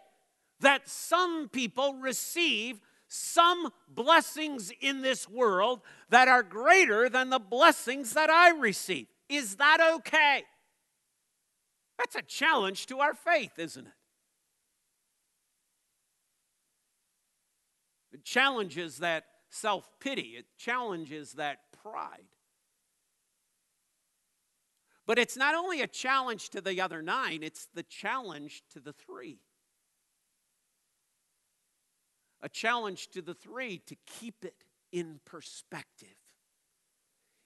that 0.61 0.89
some 0.89 1.49
people 1.49 1.95
receive 1.95 2.81
some 3.07 3.71
blessings 3.89 4.73
in 4.81 5.03
this 5.03 5.29
world 5.29 5.81
that 6.09 6.29
are 6.29 6.43
greater 6.43 7.09
than 7.09 7.31
the 7.31 7.39
blessings 7.39 8.15
that 8.15 8.31
I 8.31 8.51
receive? 8.51 9.07
Is 9.29 9.57
that 9.57 9.79
okay? 9.97 10.45
That's 11.99 12.17
a 12.17 12.23
challenge 12.23 12.87
to 12.87 13.01
our 13.01 13.15
faith, 13.15 13.59
isn't 13.59 13.87
it? 13.87 13.93
It 18.13 18.25
challenges 18.25 18.99
that 18.99 19.25
self 19.51 19.91
pity, 20.01 20.37
it 20.39 20.47
challenges 20.57 21.33
that 21.33 21.59
pride. 21.83 22.34
But 25.07 25.19
it's 25.19 25.37
not 25.37 25.55
only 25.55 25.83
a 25.83 25.87
challenge 25.87 26.51
to 26.51 26.61
the 26.61 26.81
other 26.81 27.03
nine, 27.03 27.43
it's 27.43 27.69
the 27.75 27.83
challenge 27.83 28.62
to 28.73 28.81
the 28.81 28.93
three. 28.93 29.38
A 32.40 32.49
challenge 32.49 33.09
to 33.11 33.23
the 33.23 33.35
three 33.35 33.79
to 33.87 33.97
keep 34.07 34.45
it 34.45 34.64
in 34.93 35.21
perspective. 35.25 36.09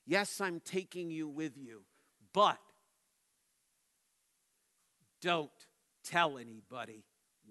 Yes, 0.06 0.40
I'm 0.40 0.60
taking 0.60 1.10
you 1.10 1.28
with 1.28 1.56
you, 1.56 1.82
but 2.32 2.58
don't 5.20 5.50
tell 6.04 6.38
anybody 6.38 7.04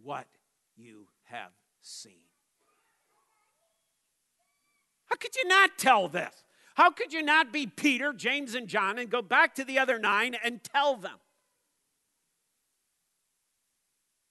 what 0.03 0.27
you 0.75 1.07
have 1.25 1.51
seen. 1.81 2.13
How 5.05 5.15
could 5.15 5.35
you 5.35 5.47
not 5.47 5.77
tell 5.77 6.07
this? 6.07 6.33
How 6.77 6.91
could 6.91 7.11
you 7.11 7.23
not 7.23 7.51
be 7.51 7.65
Peter, 7.65 8.13
James, 8.13 8.53
and 8.53 8.67
John 8.67 8.99
and 8.99 9.09
go 9.09 9.23
back 9.23 9.55
to 9.55 9.63
the 9.63 9.79
other 9.79 9.97
nine 9.97 10.35
and 10.43 10.63
tell 10.63 10.95
them? 10.95 11.17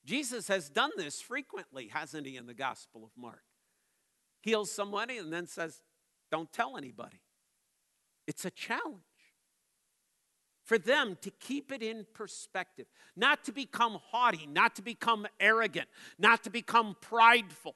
Jesus 0.05 0.47
has 0.47 0.69
done 0.69 0.93
this 0.97 1.21
frequently, 1.21 1.89
hasn't 1.93 2.25
he, 2.25 2.37
in 2.37 2.47
the 2.47 2.55
Gospel 2.55 3.03
of 3.03 3.11
Mark? 3.21 3.43
Heals 4.43 4.71
somebody 4.71 5.19
and 5.19 5.33
then 5.33 5.49
says, 5.49 5.81
Don't 6.31 6.53
tell 6.53 6.77
anybody. 6.77 7.21
It's 8.29 8.45
a 8.45 8.51
challenge 8.51 9.03
for 10.63 10.79
them 10.79 11.19
to 11.23 11.33
keep 11.33 11.73
it 11.73 11.83
in 11.83 12.07
perspective, 12.15 12.87
not 13.17 13.43
to 13.47 13.53
become 13.53 13.99
haughty, 14.13 14.47
not 14.47 14.77
to 14.77 14.83
become 14.83 15.27
arrogant, 15.41 15.89
not 16.17 16.45
to 16.45 16.51
become 16.51 16.95
prideful 17.01 17.75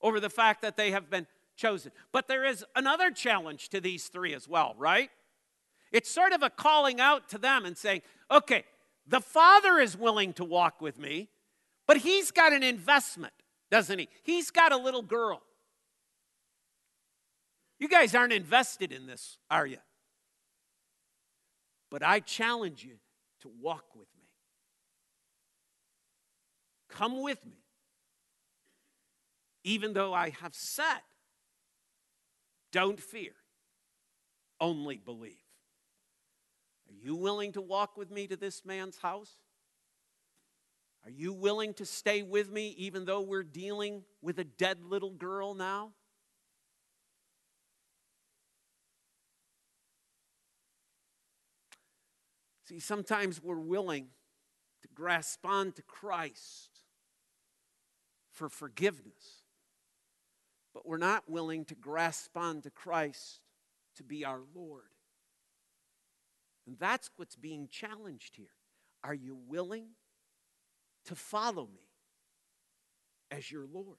over 0.00 0.18
the 0.18 0.30
fact 0.30 0.62
that 0.62 0.76
they 0.76 0.90
have 0.90 1.08
been 1.08 1.28
chosen. 1.62 1.92
But 2.10 2.26
there 2.26 2.44
is 2.44 2.64
another 2.74 3.12
challenge 3.12 3.68
to 3.68 3.80
these 3.80 4.08
three 4.08 4.34
as 4.34 4.48
well, 4.48 4.74
right? 4.76 5.10
It's 5.92 6.10
sort 6.10 6.32
of 6.32 6.42
a 6.42 6.50
calling 6.50 7.00
out 7.00 7.28
to 7.28 7.38
them 7.38 7.64
and 7.64 7.78
saying, 7.78 8.02
okay, 8.30 8.64
the 9.06 9.20
Father 9.20 9.78
is 9.78 9.96
willing 9.96 10.32
to 10.34 10.44
walk 10.44 10.80
with 10.80 10.98
me, 10.98 11.28
but 11.86 11.98
he's 11.98 12.32
got 12.32 12.52
an 12.52 12.64
investment, 12.64 13.32
doesn't 13.70 13.98
he? 13.98 14.08
He's 14.24 14.50
got 14.50 14.72
a 14.72 14.76
little 14.76 15.02
girl. 15.02 15.40
You 17.78 17.88
guys 17.88 18.14
aren't 18.14 18.32
invested 18.32 18.90
in 18.90 19.06
this, 19.06 19.38
are 19.48 19.66
you? 19.66 19.78
But 21.90 22.02
I 22.02 22.20
challenge 22.20 22.84
you 22.84 22.96
to 23.42 23.50
walk 23.60 23.84
with 23.94 24.08
me. 24.18 24.28
Come 26.88 27.22
with 27.22 27.44
me. 27.46 27.62
Even 29.64 29.92
though 29.92 30.12
I 30.12 30.30
have 30.40 30.54
said, 30.54 31.02
don't 32.72 33.00
fear, 33.00 33.32
only 34.60 34.96
believe. 34.96 35.36
Are 36.88 36.94
you 36.94 37.14
willing 37.14 37.52
to 37.52 37.60
walk 37.60 37.96
with 37.96 38.10
me 38.10 38.26
to 38.26 38.36
this 38.36 38.64
man's 38.64 38.98
house? 38.98 39.36
Are 41.04 41.10
you 41.10 41.32
willing 41.32 41.74
to 41.74 41.86
stay 41.86 42.22
with 42.22 42.50
me 42.50 42.74
even 42.78 43.04
though 43.04 43.20
we're 43.20 43.42
dealing 43.42 44.02
with 44.20 44.38
a 44.38 44.44
dead 44.44 44.84
little 44.84 45.10
girl 45.10 45.54
now? 45.54 45.92
See, 52.64 52.78
sometimes 52.78 53.42
we're 53.42 53.58
willing 53.58 54.06
to 54.82 54.88
grasp 54.94 55.44
on 55.44 55.72
to 55.72 55.82
Christ 55.82 56.70
for 58.30 58.48
forgiveness, 58.48 59.41
but 60.74 60.86
we're 60.86 60.96
not 60.96 61.28
willing 61.28 61.64
to 61.66 61.74
grasp 61.74 62.36
on 62.36 62.62
to 62.62 62.70
Christ 62.70 63.40
to 63.96 64.02
be 64.02 64.24
our 64.24 64.40
Lord. 64.54 64.84
And 66.66 66.78
that's 66.78 67.10
what's 67.16 67.36
being 67.36 67.68
challenged 67.68 68.36
here. 68.36 68.54
Are 69.04 69.14
you 69.14 69.36
willing 69.48 69.88
to 71.06 71.14
follow 71.14 71.66
me 71.66 71.88
as 73.30 73.50
your 73.50 73.66
Lord? 73.66 73.98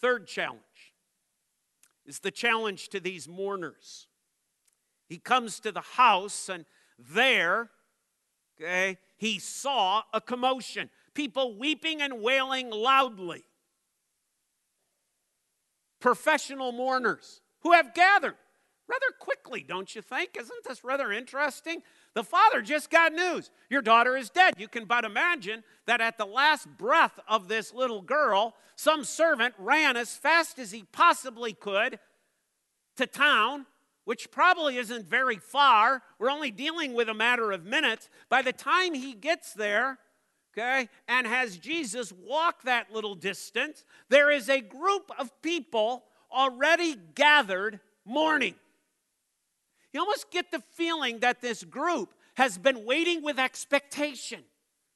Third 0.00 0.26
challenge 0.26 0.60
is 2.04 2.18
the 2.18 2.30
challenge 2.30 2.88
to 2.90 3.00
these 3.00 3.28
mourners. 3.28 4.08
He 5.08 5.18
comes 5.18 5.60
to 5.60 5.72
the 5.72 5.80
house, 5.80 6.48
and 6.48 6.64
there, 6.98 7.70
okay, 8.60 8.98
he 9.16 9.38
saw 9.38 10.02
a 10.12 10.20
commotion 10.20 10.90
people 11.14 11.56
weeping 11.56 12.02
and 12.02 12.20
wailing 12.20 12.70
loudly. 12.70 13.44
Professional 16.00 16.72
mourners 16.72 17.40
who 17.60 17.72
have 17.72 17.94
gathered 17.94 18.34
rather 18.86 19.06
quickly, 19.18 19.64
don't 19.66 19.94
you 19.94 20.02
think? 20.02 20.36
Isn't 20.38 20.64
this 20.64 20.84
rather 20.84 21.10
interesting? 21.10 21.82
The 22.14 22.24
father 22.24 22.60
just 22.60 22.90
got 22.90 23.12
news. 23.12 23.50
Your 23.70 23.80
daughter 23.80 24.16
is 24.16 24.28
dead. 24.28 24.54
You 24.58 24.68
can 24.68 24.84
but 24.84 25.04
imagine 25.04 25.64
that 25.86 26.02
at 26.02 26.18
the 26.18 26.26
last 26.26 26.68
breath 26.76 27.18
of 27.26 27.48
this 27.48 27.72
little 27.72 28.02
girl, 28.02 28.54
some 28.76 29.04
servant 29.04 29.54
ran 29.58 29.96
as 29.96 30.14
fast 30.14 30.58
as 30.58 30.72
he 30.72 30.82
possibly 30.92 31.54
could 31.54 31.98
to 32.96 33.06
town 33.06 33.66
which 34.04 34.30
probably 34.30 34.76
isn't 34.76 35.06
very 35.06 35.36
far. 35.36 36.02
We're 36.18 36.30
only 36.30 36.50
dealing 36.50 36.94
with 36.94 37.08
a 37.08 37.14
matter 37.14 37.52
of 37.52 37.64
minutes. 37.64 38.08
By 38.28 38.42
the 38.42 38.52
time 38.52 38.94
he 38.94 39.14
gets 39.14 39.54
there, 39.54 39.98
okay, 40.56 40.88
and 41.08 41.26
has 41.26 41.56
Jesus 41.56 42.12
walk 42.12 42.62
that 42.62 42.92
little 42.92 43.14
distance, 43.14 43.84
there 44.08 44.30
is 44.30 44.48
a 44.48 44.60
group 44.60 45.10
of 45.18 45.30
people 45.42 46.04
already 46.32 46.96
gathered 47.14 47.80
mourning. 48.04 48.54
You 49.92 50.00
almost 50.00 50.30
get 50.30 50.50
the 50.50 50.60
feeling 50.72 51.20
that 51.20 51.40
this 51.40 51.62
group 51.62 52.14
has 52.34 52.58
been 52.58 52.84
waiting 52.84 53.22
with 53.22 53.38
expectation. 53.38 54.40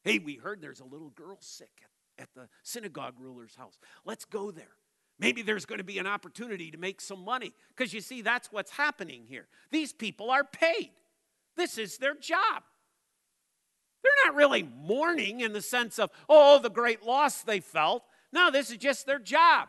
Hey, 0.03 0.19
we 0.19 0.35
heard 0.35 0.61
there's 0.61 0.81
a 0.81 0.85
little 0.85 1.11
girl 1.11 1.39
sick 1.41 1.71
at, 2.19 2.23
at 2.25 2.29
the 2.35 2.49
synagogue 2.63 3.15
ruler's 3.19 3.55
house. 3.55 3.79
Let's 4.05 4.25
go 4.25 4.51
there. 4.51 4.75
Maybe 5.21 5.43
there's 5.43 5.67
going 5.67 5.79
to 5.79 5.85
be 5.85 5.99
an 5.99 6.07
opportunity 6.07 6.71
to 6.71 6.79
make 6.79 7.01
some 7.01 7.25
money. 7.25 7.53
Because 7.77 7.93
you 7.93 8.01
see, 8.01 8.23
that's 8.23 8.53
what's 8.53 8.71
happening 8.71 9.25
here. 9.29 9.47
These 9.71 9.93
people 9.93 10.31
are 10.31 10.45
paid, 10.45 10.91
this 11.57 11.79
is 11.79 11.99
their 11.99 12.15
job. 12.15 12.63
They're 14.03 14.27
not 14.27 14.35
really 14.35 14.63
mourning 14.63 15.41
in 15.41 15.53
the 15.53 15.63
sense 15.63 15.99
of, 15.99 16.11
oh, 16.29 16.59
the 16.59 16.71
great 16.71 17.03
loss 17.05 17.43
they 17.43 17.61
felt. 17.61 18.05
No, 18.33 18.51
this 18.51 18.71
is 18.71 18.77
just 18.79 19.07
their 19.07 19.19
job. 19.19 19.69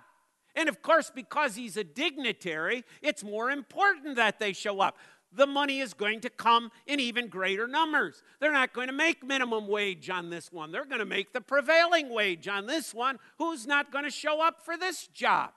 And 0.56 0.68
of 0.68 0.82
course, 0.82 1.12
because 1.14 1.56
he's 1.56 1.78
a 1.78 1.84
dignitary, 1.84 2.84
it's 3.02 3.24
more 3.24 3.50
important 3.50 4.16
that 4.16 4.40
they 4.40 4.54
show 4.54 4.80
up 4.80 4.98
the 5.32 5.48
money 5.48 5.80
is 5.80 5.94
going 5.94 6.22
to 6.22 6.30
come 6.30 6.72
in 6.88 7.00
even 7.00 7.28
greater 7.28 7.68
numbers. 7.68 8.24
They're 8.40 8.52
not 8.52 8.74
going 8.74 8.88
to 8.88 8.94
make 8.94 9.24
minimum 9.24 9.68
wage 9.68 10.10
on 10.10 10.30
this 10.30 10.52
one. 10.52 10.72
They're 10.72 10.86
going 10.86 11.00
to 11.00 11.06
make 11.06 11.34
the 11.34 11.42
prevailing 11.42 12.10
wage 12.10 12.48
on 12.48 12.66
this 12.66 12.94
one. 12.94 13.20
Who's 13.38 13.68
not 13.68 13.92
going 13.92 14.06
to 14.06 14.10
show 14.10 14.42
up 14.42 14.66
for 14.66 14.78
this 14.78 15.08
job? 15.08 15.52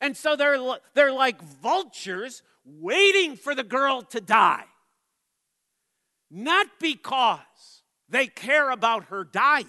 And 0.00 0.16
so 0.16 0.36
they're, 0.36 0.58
they're 0.94 1.12
like 1.12 1.40
vultures 1.42 2.42
waiting 2.64 3.36
for 3.36 3.54
the 3.54 3.62
girl 3.62 4.02
to 4.02 4.20
die. 4.20 4.64
Not 6.36 6.66
because 6.80 7.82
they 8.08 8.26
care 8.26 8.72
about 8.72 9.04
her 9.04 9.22
dying, 9.22 9.68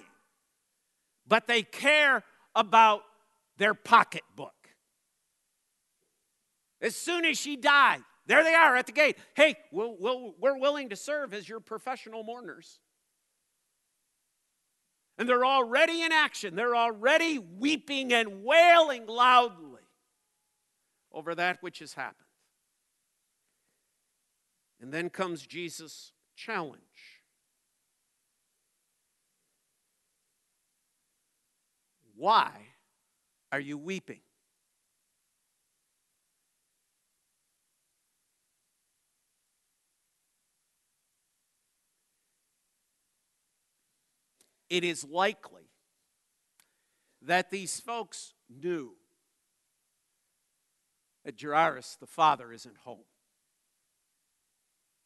but 1.27 1.45
they 1.45 1.61
care 1.61 2.23
about 2.55 3.03
their 3.59 3.75
pocketbook. 3.75 4.51
As 6.81 6.95
soon 6.95 7.23
as 7.23 7.37
she 7.37 7.55
died, 7.55 8.01
there 8.25 8.43
they 8.43 8.55
are 8.55 8.75
at 8.75 8.87
the 8.87 8.93
gate. 8.93 9.15
Hey, 9.35 9.57
we'll, 9.71 9.95
we'll, 9.99 10.33
we're 10.39 10.57
willing 10.57 10.89
to 10.89 10.95
serve 10.95 11.35
as 11.35 11.47
your 11.47 11.59
professional 11.59 12.23
mourners. 12.23 12.79
And 15.19 15.29
they're 15.29 15.45
already 15.45 16.01
in 16.01 16.11
action. 16.11 16.55
They're 16.55 16.75
already 16.75 17.37
weeping 17.37 18.11
and 18.11 18.43
wailing 18.43 19.05
loudly 19.05 19.83
over 21.13 21.35
that 21.35 21.61
which 21.61 21.77
has 21.77 21.93
happened. 21.93 22.25
And 24.81 24.91
then 24.91 25.11
comes 25.11 25.45
Jesus' 25.45 26.11
challenge. 26.35 26.81
Why 32.15 32.51
are 33.51 33.59
you 33.59 33.77
weeping? 33.77 34.21
it 44.69 44.83
is 44.83 45.03
likely 45.03 45.69
that 47.21 47.49
these 47.49 47.79
folks 47.79 48.33
knew 48.49 48.93
that 51.23 51.41
Jairus, 51.41 51.97
the 51.99 52.07
father, 52.07 52.51
isn't 52.51 52.77
home. 52.79 53.05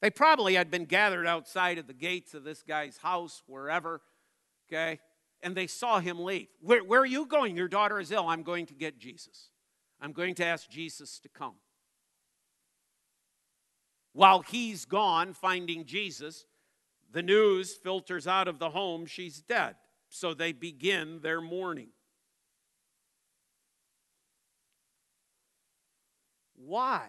They 0.02 0.10
probably 0.10 0.56
had 0.56 0.72
been 0.72 0.86
gathered 0.86 1.28
outside 1.28 1.78
of 1.78 1.88
the 1.88 1.94
gates 1.94 2.34
of 2.34 2.44
this 2.44 2.64
guy's 2.64 2.98
house, 2.98 3.44
wherever, 3.48 4.02
okay? 4.68 5.00
And 5.44 5.56
they 5.56 5.68
saw 5.68 6.00
him 6.00 6.24
leave. 6.24 6.48
Where, 6.62 6.84
where 6.84 7.02
are 7.02 7.06
you 7.06 7.26
going? 7.26 7.58
Your 7.58 7.68
daughter 7.68 8.00
is 8.00 8.12
ill. 8.12 8.28
I'm 8.28 8.44
going 8.44 8.66
to 8.68 8.74
get 8.74 9.00
Jesus. 9.00 9.50
I'm 10.00 10.14
going 10.14 10.36
to 10.36 10.46
ask 10.46 10.70
Jesus 10.70 11.20
to 11.20 11.30
come. 11.30 11.56
While 14.14 14.42
he's 14.42 14.86
gone 14.86 15.34
finding 15.34 15.86
Jesus, 15.86 16.46
the 17.12 17.22
news 17.22 17.74
filters 17.76 18.28
out 18.28 18.48
of 18.48 18.60
the 18.60 18.70
home 18.70 19.06
she's 19.06 19.42
dead. 19.42 19.76
So 20.10 20.34
they 20.34 20.54
begin 20.54 21.20
their 21.22 21.42
mourning. 21.42 21.90
Why 26.56 27.04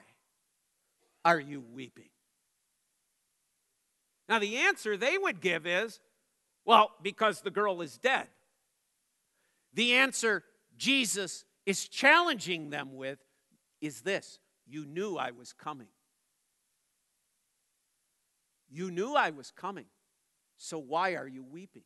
are 1.25 1.41
you 1.41 1.65
weeping? 1.73 2.10
Now, 4.31 4.39
the 4.39 4.59
answer 4.59 4.97
they 4.97 5.19
would 5.19 5.41
give 5.41 5.67
is 5.67 5.99
well, 6.65 6.93
because 7.03 7.41
the 7.41 7.51
girl 7.51 7.81
is 7.83 7.99
dead. 7.99 8.29
The 9.75 9.95
answer 9.95 10.45
Jesus 10.77 11.45
is 11.67 11.89
challenging 11.89 12.71
them 12.71 12.95
with 12.95 13.19
is 13.81 14.03
this 14.03 14.39
You 14.69 14.87
knew 14.87 15.17
I 15.17 15.33
was 15.33 15.53
coming. 15.53 15.89
You 18.69 18.93
knew 18.93 19.17
I 19.17 19.31
was 19.31 19.51
coming, 19.51 19.87
so 20.57 20.79
why 20.79 21.15
are 21.15 21.27
you 21.27 21.43
weeping? 21.43 21.83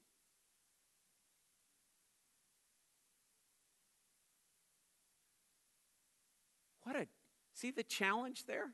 What 6.82 6.94
a, 6.94 7.06
see 7.54 7.70
the 7.70 7.82
challenge 7.82 8.44
there? 8.44 8.72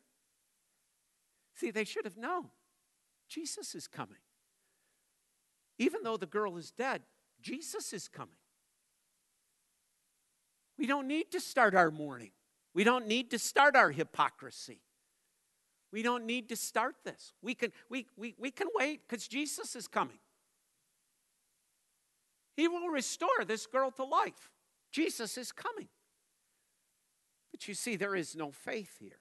See, 1.54 1.70
they 1.70 1.84
should 1.84 2.04
have 2.04 2.16
known 2.16 2.48
Jesus 3.30 3.74
is 3.74 3.86
coming. 3.86 4.18
Even 5.78 6.02
though 6.02 6.18
the 6.18 6.26
girl 6.26 6.58
is 6.58 6.72
dead, 6.72 7.02
Jesus 7.40 7.92
is 7.94 8.08
coming. 8.08 8.36
We 10.76 10.86
don't 10.86 11.06
need 11.06 11.30
to 11.32 11.40
start 11.40 11.74
our 11.74 11.90
mourning. 11.90 12.32
We 12.74 12.84
don't 12.84 13.06
need 13.06 13.30
to 13.30 13.38
start 13.38 13.76
our 13.76 13.90
hypocrisy. 13.90 14.82
We 15.92 16.02
don't 16.02 16.26
need 16.26 16.48
to 16.50 16.56
start 16.56 16.96
this. 17.04 17.32
We 17.40 17.54
can, 17.54 17.72
we, 17.88 18.06
we, 18.16 18.34
we 18.38 18.50
can 18.50 18.68
wait 18.74 19.00
because 19.08 19.26
Jesus 19.26 19.74
is 19.76 19.88
coming. 19.88 20.18
He 22.56 22.68
will 22.68 22.88
restore 22.88 23.44
this 23.46 23.66
girl 23.66 23.90
to 23.92 24.04
life. 24.04 24.50
Jesus 24.92 25.38
is 25.38 25.52
coming. 25.52 25.88
But 27.52 27.66
you 27.68 27.74
see, 27.74 27.96
there 27.96 28.14
is 28.14 28.36
no 28.36 28.50
faith 28.50 28.96
here. 29.00 29.20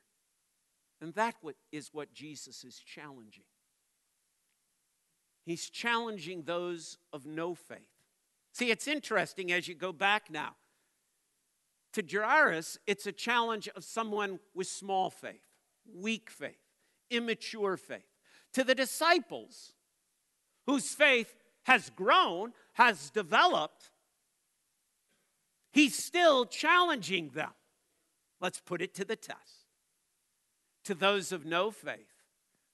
And 1.01 1.13
that 1.13 1.35
is 1.71 1.89
what 1.93 2.13
Jesus 2.13 2.63
is 2.63 2.77
challenging. 2.79 3.45
He's 5.45 5.69
challenging 5.69 6.43
those 6.43 6.97
of 7.11 7.25
no 7.25 7.55
faith. 7.55 7.79
See, 8.51 8.71
it's 8.71 8.87
interesting 8.87 9.51
as 9.51 9.67
you 9.67 9.75
go 9.75 9.91
back 9.91 10.29
now. 10.29 10.55
To 11.93 12.03
Jairus, 12.07 12.77
it's 12.85 13.07
a 13.07 13.11
challenge 13.11 13.67
of 13.75 13.83
someone 13.83 14.39
with 14.53 14.67
small 14.67 15.09
faith 15.09 15.45
weak 15.95 16.29
faith, 16.29 16.59
immature 17.09 17.77
faith. 17.77 18.05
To 18.53 18.63
the 18.63 18.75
disciples 18.75 19.73
whose 20.67 20.93
faith 20.93 21.35
has 21.63 21.89
grown, 21.89 22.53
has 22.73 23.09
developed, 23.09 23.89
he's 25.71 25.95
still 25.95 26.45
challenging 26.45 27.29
them. 27.29 27.51
Let's 28.39 28.59
put 28.59 28.81
it 28.81 28.93
to 28.95 29.05
the 29.05 29.15
test. 29.15 29.65
To 30.85 30.93
those 30.93 31.31
of 31.31 31.45
no 31.45 31.71
faith, 31.71 32.23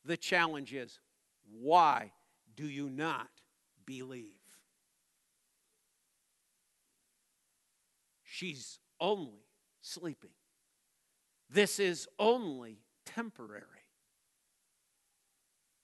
the 0.03 0.17
challenge 0.17 0.73
is 0.73 0.99
why 1.51 2.11
do 2.55 2.67
you 2.67 2.89
not 2.89 3.29
believe? 3.85 4.31
She's 8.23 8.79
only 8.99 9.45
sleeping. 9.81 10.31
This 11.49 11.79
is 11.79 12.07
only 12.19 12.79
temporary. 13.05 13.63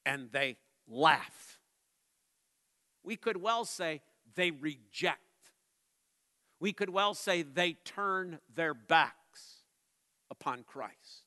And 0.06 0.32
they 0.32 0.58
laugh. 0.88 1.60
We 3.04 3.16
could 3.16 3.38
well 3.38 3.66
say 3.66 4.02
they 4.36 4.52
reject. 4.52 5.20
We 6.60 6.74
could 6.74 6.90
well 6.90 7.14
say 7.14 7.42
they 7.42 7.74
turn 7.86 8.40
their 8.54 8.74
backs 8.74 9.64
upon 10.30 10.64
Christ. 10.64 11.24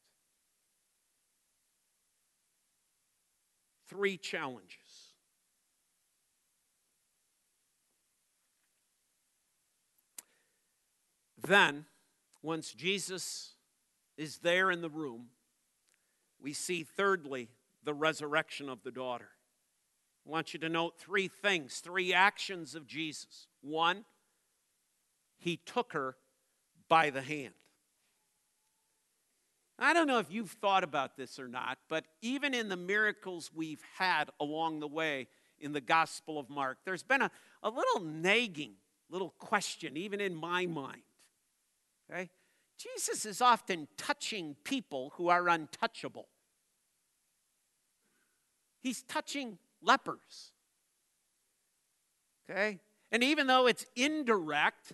Three 3.88 4.16
challenges. 4.16 4.83
Then, 11.46 11.84
once 12.42 12.72
Jesus 12.72 13.52
is 14.16 14.38
there 14.38 14.70
in 14.70 14.80
the 14.80 14.88
room, 14.88 15.26
we 16.40 16.52
see 16.52 16.84
thirdly 16.84 17.48
the 17.84 17.94
resurrection 17.94 18.68
of 18.68 18.82
the 18.82 18.90
daughter. 18.90 19.28
I 20.26 20.30
want 20.30 20.54
you 20.54 20.60
to 20.60 20.68
note 20.68 20.98
three 20.98 21.28
things, 21.28 21.80
three 21.80 22.14
actions 22.14 22.74
of 22.74 22.86
Jesus. 22.86 23.46
One, 23.60 24.04
he 25.36 25.58
took 25.58 25.92
her 25.92 26.16
by 26.88 27.10
the 27.10 27.20
hand. 27.20 27.54
I 29.78 29.92
don't 29.92 30.06
know 30.06 30.20
if 30.20 30.30
you've 30.30 30.52
thought 30.52 30.84
about 30.84 31.16
this 31.16 31.38
or 31.38 31.48
not, 31.48 31.78
but 31.88 32.04
even 32.22 32.54
in 32.54 32.68
the 32.68 32.76
miracles 32.76 33.50
we've 33.54 33.82
had 33.98 34.30
along 34.40 34.80
the 34.80 34.88
way 34.88 35.26
in 35.58 35.72
the 35.72 35.80
Gospel 35.80 36.38
of 36.38 36.48
Mark, 36.48 36.78
there's 36.84 37.02
been 37.02 37.22
a, 37.22 37.30
a 37.62 37.68
little 37.68 38.00
nagging, 38.00 38.74
little 39.10 39.34
question, 39.38 39.96
even 39.96 40.20
in 40.20 40.34
my 40.34 40.64
mind. 40.64 41.02
Okay? 42.10 42.30
Jesus 42.78 43.24
is 43.24 43.40
often 43.40 43.88
touching 43.96 44.56
people 44.64 45.12
who 45.16 45.28
are 45.28 45.48
untouchable. 45.48 46.28
He's 48.80 49.02
touching 49.02 49.58
lepers. 49.82 50.52
Okay? 52.48 52.78
And 53.10 53.22
even 53.22 53.46
though 53.46 53.66
it's 53.66 53.86
indirect, 53.96 54.92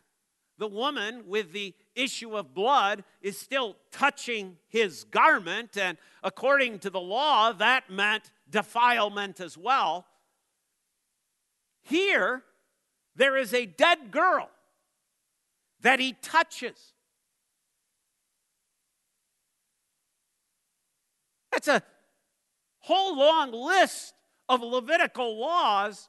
the 0.58 0.68
woman 0.68 1.24
with 1.26 1.52
the 1.52 1.74
issue 1.94 2.36
of 2.36 2.54
blood 2.54 3.02
is 3.22 3.38
still 3.38 3.76
touching 3.90 4.58
his 4.68 5.04
garment. 5.04 5.76
And 5.76 5.96
according 6.22 6.80
to 6.80 6.90
the 6.90 7.00
law, 7.00 7.52
that 7.52 7.90
meant 7.90 8.30
defilement 8.48 9.40
as 9.40 9.56
well. 9.56 10.06
Here, 11.82 12.42
there 13.16 13.36
is 13.36 13.54
a 13.54 13.66
dead 13.66 14.10
girl 14.10 14.50
that 15.80 15.98
he 15.98 16.12
touches. 16.12 16.92
That's 21.52 21.68
a 21.68 21.82
whole 22.80 23.16
long 23.16 23.52
list 23.52 24.14
of 24.48 24.62
Levitical 24.62 25.38
laws 25.38 26.08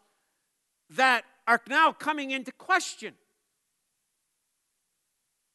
that 0.91 1.23
are 1.47 1.62
now 1.67 1.91
coming 1.91 2.32
into 2.32 2.51
question. 2.51 3.13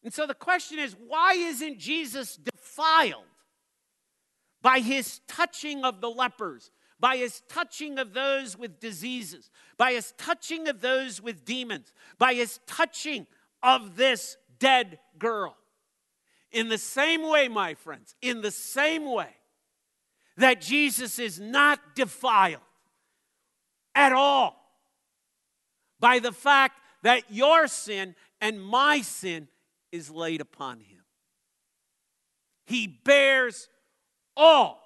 And 0.05 0.13
so 0.13 0.27
the 0.27 0.35
question 0.35 0.79
is 0.79 0.95
why 1.07 1.35
isn't 1.35 1.79
Jesus 1.79 2.37
defiled 2.37 3.25
by 4.63 4.81
his 4.81 5.21
touching 5.27 5.85
of 5.85 6.01
the 6.01 6.11
lepers, 6.11 6.71
by 6.99 7.17
his 7.17 7.43
touching 7.49 7.99
of 7.99 8.15
those 8.15 8.57
with 8.57 8.81
diseases, 8.81 9.51
by 9.77 9.93
his 9.93 10.13
touching 10.17 10.69
of 10.69 10.81
those 10.81 11.21
with 11.21 11.45
demons, 11.45 11.93
by 12.19 12.35
his 12.35 12.61
touching 12.67 13.27
of 13.63 13.97
this 13.97 14.37
dead 14.59 14.99
girl? 15.19 15.57
In 16.53 16.69
the 16.69 16.79
same 16.79 17.29
way, 17.29 17.49
my 17.49 17.75
friends, 17.75 18.15
in 18.23 18.41
the 18.43 18.51
same 18.51 19.11
way, 19.11 19.35
that 20.37 20.61
Jesus 20.61 21.19
is 21.19 21.41
not 21.41 21.81
defiled 21.95 22.61
at 23.95 24.13
all 24.13 24.57
by 25.99 26.19
the 26.19 26.33
fact 26.33 26.79
that 27.03 27.23
your 27.31 27.67
sin 27.67 28.15
and 28.41 28.63
my 28.63 29.01
sin 29.01 29.49
is 29.93 30.11
laid 30.11 30.41
upon 30.41 30.81
him. 30.81 31.05
He 32.67 32.87
bears 32.87 33.69
all 34.37 34.83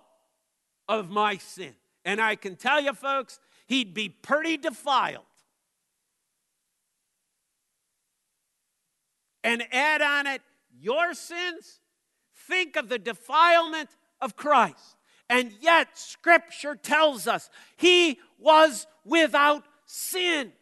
of 0.89 1.11
my 1.11 1.39
sin. 1.39 1.75
And 2.05 2.21
I 2.21 2.37
can 2.37 2.57
tell 2.57 2.81
you, 2.81 2.93
folks, 2.93 3.41
he'd 3.67 3.95
be 3.95 4.09
pretty 4.09 4.57
defiled. 4.57 5.25
And 9.43 9.65
add 9.73 10.03
on 10.03 10.27
it 10.27 10.43
your 10.79 11.15
sins. 11.15 11.81
Think 12.35 12.77
of 12.77 12.89
the 12.89 12.99
defilement 12.99 13.91
of 14.21 14.37
Christ. 14.37 14.97
And 15.31 15.53
yet, 15.61 15.97
Scripture 15.97 16.75
tells 16.75 17.27
us 17.27 17.49
he 17.79 18.19
was 18.39 18.87
without 19.05 19.65
sin. 19.87 20.53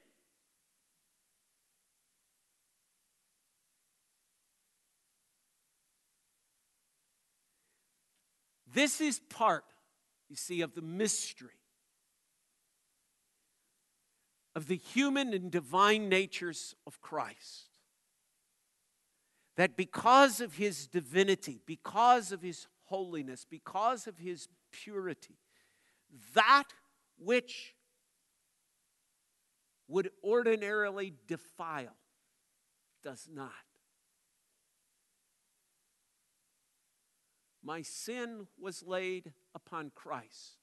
This 8.72 9.00
is 9.00 9.18
part, 9.30 9.64
you 10.28 10.36
see, 10.36 10.60
of 10.60 10.74
the 10.74 10.82
mystery 10.82 11.58
of 14.58 14.66
the 14.66 14.76
human 14.76 15.32
and 15.32 15.52
divine 15.52 16.08
natures 16.08 16.74
of 16.84 17.00
Christ. 17.00 17.70
That 19.56 19.76
because 19.76 20.40
of 20.40 20.54
his 20.54 20.88
divinity, 20.88 21.60
because 21.64 22.32
of 22.32 22.42
his 22.42 22.66
holiness, 22.86 23.46
because 23.48 24.08
of 24.08 24.18
his 24.18 24.48
purity. 24.70 25.38
That 26.34 26.64
which 27.18 27.74
would 29.88 30.10
ordinarily 30.22 31.14
defile 31.26 31.96
does 33.02 33.28
not. 33.32 33.52
My 37.62 37.82
sin 37.82 38.46
was 38.58 38.82
laid 38.82 39.32
upon 39.54 39.90
Christ, 39.94 40.58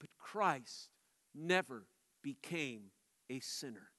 but 0.00 0.08
Christ 0.18 0.90
never 1.34 1.86
became 2.22 2.90
a 3.30 3.40
sinner. 3.40 3.90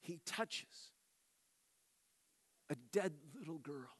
He 0.00 0.20
touches 0.26 0.89
a 2.70 2.76
dead 2.92 3.12
little 3.38 3.58
girl. 3.58 3.96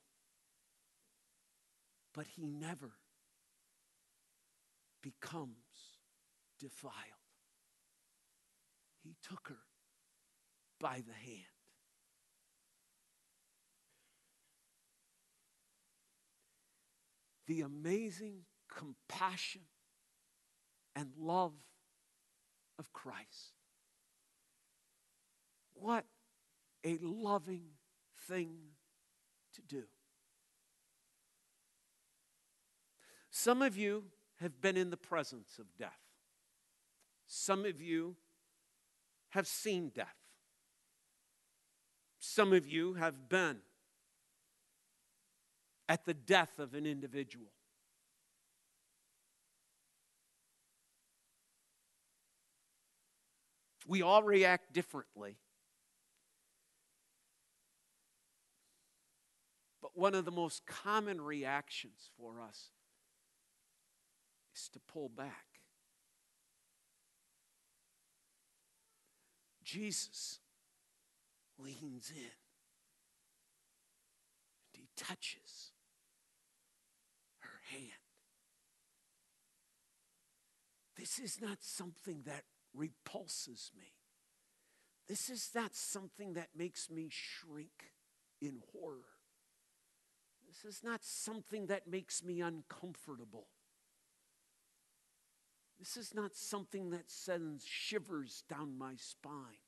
But 2.14 2.26
he 2.35 2.46
never 2.46 2.92
becomes 5.02 5.98
defiled. 6.59 6.94
He 9.02 9.16
took 9.28 9.48
her 9.48 9.59
by 10.78 11.02
the 11.06 11.12
hand. 11.12 11.46
The 17.46 17.62
amazing 17.62 18.44
compassion 18.72 19.62
and 20.94 21.11
love 21.18 21.54
of 22.78 22.92
Christ. 22.92 23.54
What 25.74 26.04
a 26.85 26.98
loving 27.02 27.70
thing 28.28 28.50
to 29.54 29.62
do. 29.62 29.85
Some 33.30 33.62
of 33.62 33.76
you 33.76 34.04
have 34.40 34.61
been 34.61 34.76
in 34.76 34.90
the 34.90 34.96
presence 34.96 35.59
of 35.59 35.66
death. 35.78 36.00
Some 37.26 37.64
of 37.64 37.80
you 37.80 38.16
have 39.30 39.46
seen 39.46 39.90
death. 39.94 40.16
Some 42.18 42.52
of 42.52 42.66
you 42.66 42.94
have 42.94 43.28
been 43.28 43.59
at 45.88 46.04
the 46.04 46.14
death 46.14 46.59
of 46.59 46.74
an 46.74 46.87
individual. 46.87 47.52
We 53.87 54.02
all 54.02 54.22
react 54.22 54.72
differently 54.72 55.37
one 60.00 60.14
of 60.14 60.24
the 60.24 60.30
most 60.30 60.64
common 60.64 61.20
reactions 61.20 62.08
for 62.16 62.40
us 62.40 62.70
is 64.56 64.70
to 64.72 64.80
pull 64.90 65.10
back. 65.10 65.44
Jesus 69.62 70.38
leans 71.58 72.10
in 72.10 72.32
and 74.72 74.72
he 74.72 74.88
touches 74.96 75.72
her 77.40 77.60
hand. 77.70 77.92
This 80.96 81.18
is 81.18 81.42
not 81.42 81.58
something 81.60 82.22
that 82.24 82.44
repulses 82.72 83.70
me. 83.78 83.92
This 85.08 85.28
is 85.28 85.50
not 85.54 85.74
something 85.74 86.32
that 86.32 86.48
makes 86.56 86.88
me 86.88 87.10
shrink 87.10 87.92
in 88.40 88.62
horror. 88.72 89.19
This 90.50 90.64
is 90.64 90.82
not 90.82 91.04
something 91.04 91.66
that 91.66 91.86
makes 91.86 92.24
me 92.24 92.40
uncomfortable. 92.40 93.46
This 95.78 95.96
is 95.96 96.12
not 96.12 96.34
something 96.34 96.90
that 96.90 97.08
sends 97.08 97.64
shivers 97.64 98.42
down 98.48 98.76
my 98.76 98.94
spine. 98.96 99.62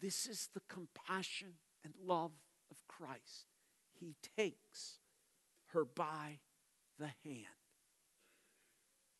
This 0.00 0.26
is 0.26 0.48
the 0.52 0.62
compassion 0.68 1.54
and 1.84 1.94
love 2.04 2.32
of 2.72 2.76
Christ. 2.88 3.46
He 4.00 4.16
takes 4.36 4.98
her 5.68 5.84
by 5.84 6.40
the 6.98 7.10
hand 7.24 7.46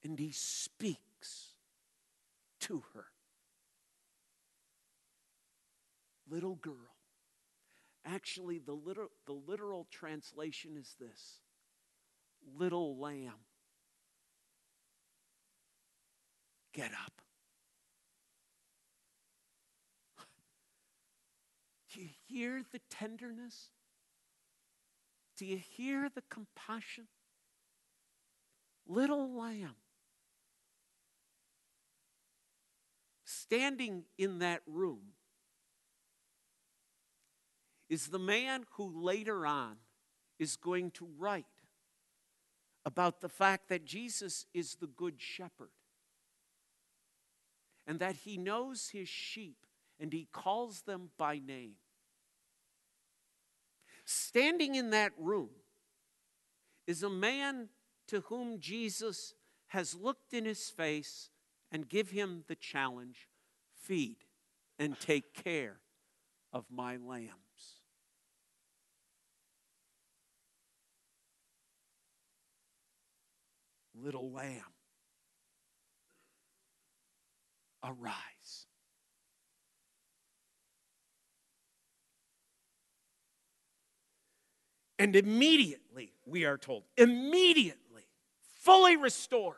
and 0.02 0.18
he 0.18 0.32
speaks 0.32 1.54
to 2.60 2.82
her. 2.94 3.06
Little 6.28 6.56
girl. 6.56 6.91
Actually, 8.04 8.58
the 8.58 8.72
literal, 8.72 9.10
the 9.26 9.32
literal 9.32 9.86
translation 9.90 10.76
is 10.76 10.96
this 10.98 11.40
little 12.58 12.98
lamb. 12.98 13.46
Get 16.72 16.90
up. 16.92 17.12
Do 21.94 22.00
you 22.00 22.08
hear 22.26 22.62
the 22.72 22.80
tenderness? 22.90 23.68
Do 25.36 25.46
you 25.46 25.58
hear 25.58 26.08
the 26.12 26.22
compassion? 26.28 27.06
Little 28.86 29.32
lamb. 29.38 29.76
Standing 33.24 34.04
in 34.18 34.40
that 34.40 34.62
room 34.66 35.11
is 37.92 38.06
the 38.06 38.18
man 38.18 38.64
who 38.76 38.90
later 39.04 39.44
on 39.44 39.76
is 40.38 40.56
going 40.56 40.90
to 40.90 41.06
write 41.18 41.44
about 42.86 43.20
the 43.20 43.28
fact 43.28 43.68
that 43.68 43.84
Jesus 43.84 44.46
is 44.54 44.76
the 44.76 44.86
good 44.86 45.16
shepherd 45.18 45.68
and 47.86 48.00
that 48.00 48.16
he 48.24 48.38
knows 48.38 48.88
his 48.94 49.10
sheep 49.10 49.66
and 50.00 50.10
he 50.10 50.26
calls 50.32 50.80
them 50.86 51.10
by 51.18 51.38
name. 51.38 51.74
Standing 54.06 54.74
in 54.74 54.88
that 54.88 55.12
room 55.18 55.50
is 56.86 57.02
a 57.02 57.10
man 57.10 57.68
to 58.08 58.20
whom 58.20 58.58
Jesus 58.58 59.34
has 59.66 59.94
looked 59.94 60.32
in 60.32 60.46
his 60.46 60.70
face 60.70 61.28
and 61.70 61.90
give 61.90 62.08
him 62.08 62.44
the 62.48 62.56
challenge 62.56 63.28
feed 63.74 64.16
and 64.78 64.98
take 64.98 65.34
care 65.34 65.80
of 66.54 66.64
my 66.70 66.96
lambs. 66.96 67.51
Little 74.02 74.32
lamb, 74.32 74.62
arise. 77.84 78.66
And 84.98 85.14
immediately, 85.14 86.14
we 86.26 86.44
are 86.44 86.58
told, 86.58 86.82
immediately, 86.96 88.02
fully 88.58 88.96
restored. 88.96 89.56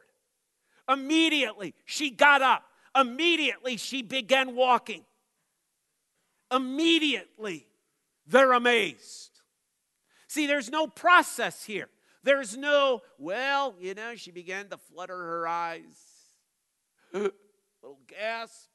Immediately, 0.88 1.74
she 1.86 2.10
got 2.10 2.42
up. 2.42 2.64
Immediately, 2.94 3.78
she 3.78 4.02
began 4.02 4.54
walking. 4.54 5.06
Immediately, 6.52 7.66
they're 8.26 8.52
amazed. 8.52 9.40
See, 10.28 10.46
there's 10.46 10.70
no 10.70 10.86
process 10.86 11.64
here. 11.64 11.88
There's 12.24 12.56
no, 12.56 13.02
well, 13.18 13.74
you 13.78 13.92
know, 13.92 14.16
she 14.16 14.30
began 14.30 14.68
to 14.70 14.78
flutter 14.78 15.16
her 15.16 15.46
eyes. 15.46 15.82
Little 17.12 18.00
gasp. 18.08 18.70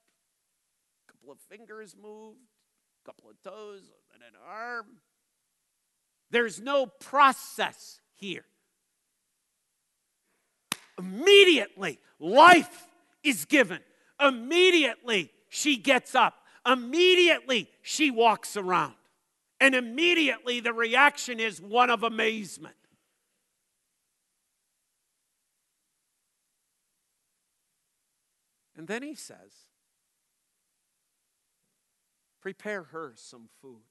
A 1.07 1.12
couple 1.12 1.31
of 1.31 1.39
fingers 1.49 1.95
moved, 1.99 2.38
a 3.03 3.05
couple 3.05 3.29
of 3.29 3.41
toes, 3.41 3.89
and 4.13 4.21
an 4.21 4.39
arm. 4.47 4.85
There's 6.29 6.62
no 6.62 6.85
process 6.85 7.99
here. 8.13 8.45
Immediately, 10.99 11.97
life 12.19 12.85
is 13.23 13.45
given. 13.45 13.79
Immediately, 14.19 15.31
she 15.49 15.75
gets 15.75 16.13
up. 16.13 16.35
Immediately, 16.67 17.67
she 17.81 18.12
walks 18.12 18.55
around. 18.55 18.93
And 19.59 19.73
immediately, 19.73 20.59
the 20.59 20.73
reaction 20.73 21.39
is 21.39 21.59
one 21.59 21.89
of 21.89 22.03
amazement. 22.03 22.75
And 28.79 28.87
then 28.87 29.03
he 29.03 29.13
says, 29.13 29.67
Prepare 32.41 32.83
her 32.83 33.11
some 33.17 33.49
food. 33.61 33.81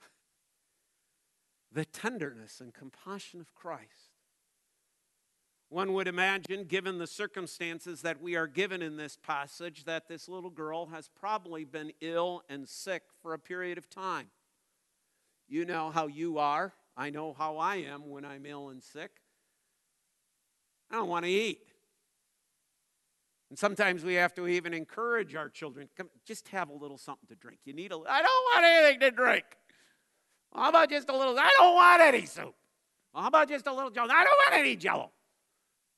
the 1.72 1.84
tenderness 1.84 2.60
and 2.60 2.72
compassion 2.72 3.40
of 3.40 3.52
Christ. 3.56 4.12
One 5.68 5.94
would 5.94 6.06
imagine, 6.06 6.62
given 6.62 6.98
the 6.98 7.08
circumstances 7.08 8.02
that 8.02 8.22
we 8.22 8.36
are 8.36 8.46
given 8.46 8.80
in 8.80 8.96
this 8.96 9.18
passage, 9.20 9.82
that 9.82 10.06
this 10.06 10.28
little 10.28 10.48
girl 10.48 10.86
has 10.86 11.08
probably 11.08 11.64
been 11.64 11.90
ill 12.00 12.44
and 12.48 12.68
sick 12.68 13.02
for 13.20 13.34
a 13.34 13.38
period 13.40 13.78
of 13.78 13.90
time. 13.90 14.28
You 15.48 15.64
know 15.64 15.90
how 15.90 16.06
you 16.06 16.38
are. 16.38 16.72
I 16.96 17.10
know 17.10 17.32
how 17.32 17.56
I 17.56 17.78
am 17.78 18.08
when 18.08 18.24
I'm 18.24 18.46
ill 18.46 18.68
and 18.68 18.80
sick. 18.80 19.21
I 20.92 20.96
don't 20.96 21.08
want 21.08 21.24
to 21.24 21.30
eat. 21.30 21.60
And 23.48 23.58
sometimes 23.58 24.04
we 24.04 24.14
have 24.14 24.34
to 24.34 24.46
even 24.46 24.74
encourage 24.74 25.34
our 25.34 25.48
children 25.48 25.88
come, 25.96 26.08
just 26.24 26.48
have 26.48 26.68
a 26.68 26.72
little 26.72 26.98
something 26.98 27.26
to 27.28 27.34
drink. 27.34 27.60
You 27.64 27.72
need 27.72 27.92
a, 27.92 27.96
I 27.96 28.22
don't 28.22 28.44
want 28.54 28.64
anything 28.64 29.00
to 29.00 29.10
drink. 29.10 29.44
How 30.54 30.68
about 30.68 30.90
just 30.90 31.08
a 31.08 31.16
little? 31.16 31.38
I 31.38 31.50
don't 31.58 31.74
want 31.74 32.02
any 32.02 32.26
soup. 32.26 32.54
How 33.14 33.26
about 33.26 33.48
just 33.48 33.66
a 33.66 33.72
little 33.72 33.90
jello? 33.90 34.08
I 34.10 34.24
don't 34.24 34.38
want 34.50 34.60
any 34.60 34.76
jello. 34.76 35.10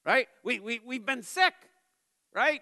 Right? 0.06 0.28
We, 0.44 0.60
we, 0.60 0.80
we've 0.84 1.06
been 1.06 1.22
sick, 1.22 1.54
right? 2.34 2.60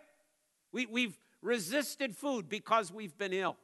We, 0.72 0.86
we've 0.86 1.18
resisted 1.42 2.16
food 2.16 2.48
because 2.48 2.92
we've 2.92 3.16
been 3.16 3.32
ill. 3.32 3.56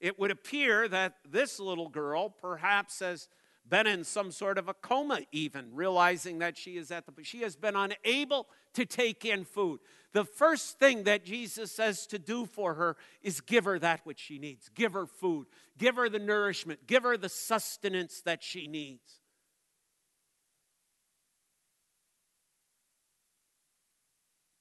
It 0.00 0.18
would 0.18 0.30
appear 0.30 0.88
that 0.88 1.16
this 1.30 1.60
little 1.60 1.88
girl 1.88 2.28
perhaps 2.28 3.00
has 3.00 3.28
been 3.68 3.86
in 3.86 4.04
some 4.04 4.30
sort 4.30 4.58
of 4.58 4.68
a 4.68 4.74
coma, 4.74 5.20
even 5.32 5.74
realizing 5.74 6.38
that 6.40 6.56
she 6.56 6.76
is 6.76 6.90
at 6.90 7.06
the, 7.06 7.24
she 7.24 7.40
has 7.40 7.56
been 7.56 7.76
unable 7.76 8.46
to 8.74 8.84
take 8.84 9.24
in 9.24 9.44
food. 9.44 9.80
The 10.12 10.24
first 10.24 10.78
thing 10.78 11.04
that 11.04 11.24
Jesus 11.24 11.72
says 11.72 12.06
to 12.08 12.18
do 12.18 12.46
for 12.46 12.74
her 12.74 12.96
is 13.22 13.40
give 13.40 13.64
her 13.64 13.78
that 13.78 14.00
which 14.04 14.20
she 14.20 14.38
needs, 14.38 14.68
give 14.74 14.92
her 14.92 15.06
food, 15.06 15.46
give 15.78 15.96
her 15.96 16.08
the 16.08 16.18
nourishment, 16.18 16.86
give 16.86 17.04
her 17.04 17.16
the 17.16 17.28
sustenance 17.28 18.20
that 18.22 18.42
she 18.42 18.66
needs. 18.66 19.20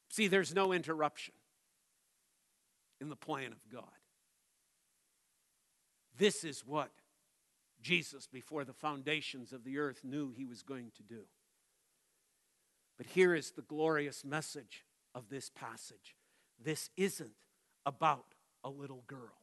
See, 0.09 0.27
there's 0.27 0.53
no 0.53 0.73
interruption 0.73 1.33
in 3.01 3.09
the 3.09 3.15
plan 3.15 3.51
of 3.51 3.57
God. 3.71 3.83
This 6.17 6.43
is 6.43 6.61
what 6.65 6.91
Jesus, 7.83 8.27
before 8.27 8.63
the 8.63 8.73
foundations 8.73 9.53
of 9.53 9.63
the 9.63 9.77
earth, 9.77 10.03
knew 10.03 10.31
he 10.31 10.45
was 10.45 10.63
going 10.63 10.91
to 10.95 11.03
do. 11.03 11.23
But 12.97 13.07
here 13.07 13.35
is 13.35 13.51
the 13.51 13.61
glorious 13.61 14.23
message 14.23 14.85
of 15.13 15.29
this 15.29 15.49
passage 15.49 16.15
this 16.63 16.89
isn't 16.95 17.35
about 17.85 18.35
a 18.63 18.69
little 18.69 19.03
girl, 19.07 19.41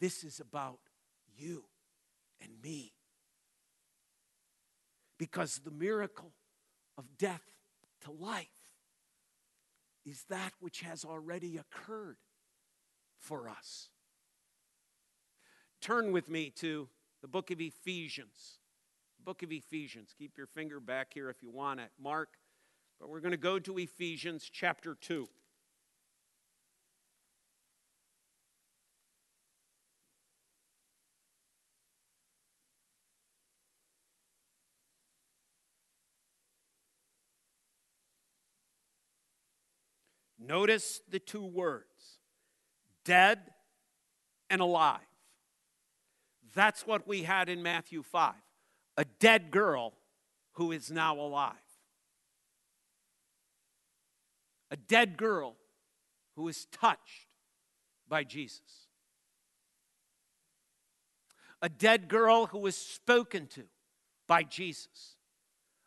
this 0.00 0.22
is 0.22 0.40
about 0.40 0.80
you 1.36 1.64
and 2.40 2.50
me. 2.62 2.92
Because 5.18 5.58
the 5.58 5.70
miracle 5.70 6.32
of 6.96 7.18
death 7.18 7.44
to 8.04 8.10
life 8.10 8.46
is 10.06 10.24
that 10.30 10.52
which 10.60 10.80
has 10.80 11.04
already 11.04 11.58
occurred 11.58 12.16
for 13.18 13.48
us. 13.48 13.90
Turn 15.80 16.12
with 16.12 16.28
me 16.28 16.50
to 16.56 16.88
the 17.22 17.28
book 17.28 17.50
of 17.50 17.60
Ephesians. 17.60 18.58
Book 19.24 19.42
of 19.42 19.52
Ephesians. 19.52 20.14
Keep 20.16 20.36
your 20.36 20.46
finger 20.46 20.80
back 20.80 21.12
here 21.14 21.28
if 21.30 21.42
you 21.42 21.50
want 21.50 21.80
it. 21.80 21.90
Mark. 21.98 22.30
But 22.98 23.08
we're 23.08 23.20
going 23.20 23.32
to 23.32 23.38
go 23.38 23.58
to 23.58 23.78
Ephesians 23.78 24.48
chapter 24.50 24.94
2. 24.94 25.28
Notice 40.42 41.00
the 41.08 41.18
two 41.18 41.44
words 41.44 42.18
dead 43.04 43.38
and 44.48 44.60
alive. 44.60 45.09
That's 46.54 46.86
what 46.86 47.06
we 47.06 47.22
had 47.22 47.48
in 47.48 47.62
Matthew 47.62 48.02
5 48.02 48.34
a 48.96 49.04
dead 49.18 49.50
girl 49.50 49.94
who 50.52 50.72
is 50.72 50.90
now 50.90 51.18
alive. 51.18 51.54
A 54.70 54.76
dead 54.76 55.16
girl 55.16 55.56
who 56.36 56.48
is 56.48 56.66
touched 56.66 57.28
by 58.08 58.24
Jesus. 58.24 58.88
A 61.62 61.68
dead 61.68 62.08
girl 62.08 62.46
who 62.46 62.58
was 62.58 62.76
spoken 62.76 63.46
to 63.48 63.64
by 64.26 64.42
Jesus. 64.42 65.16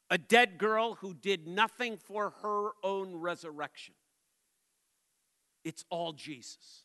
A 0.10 0.18
dead 0.18 0.58
girl 0.58 0.96
who 0.96 1.14
did 1.14 1.48
nothing 1.48 1.98
for 1.98 2.34
her 2.42 2.72
own 2.84 3.16
resurrection. 3.16 3.96
It's 5.64 5.86
all 5.90 6.14
Jesus. 6.14 6.84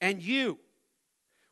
And 0.00 0.22
you 0.22 0.58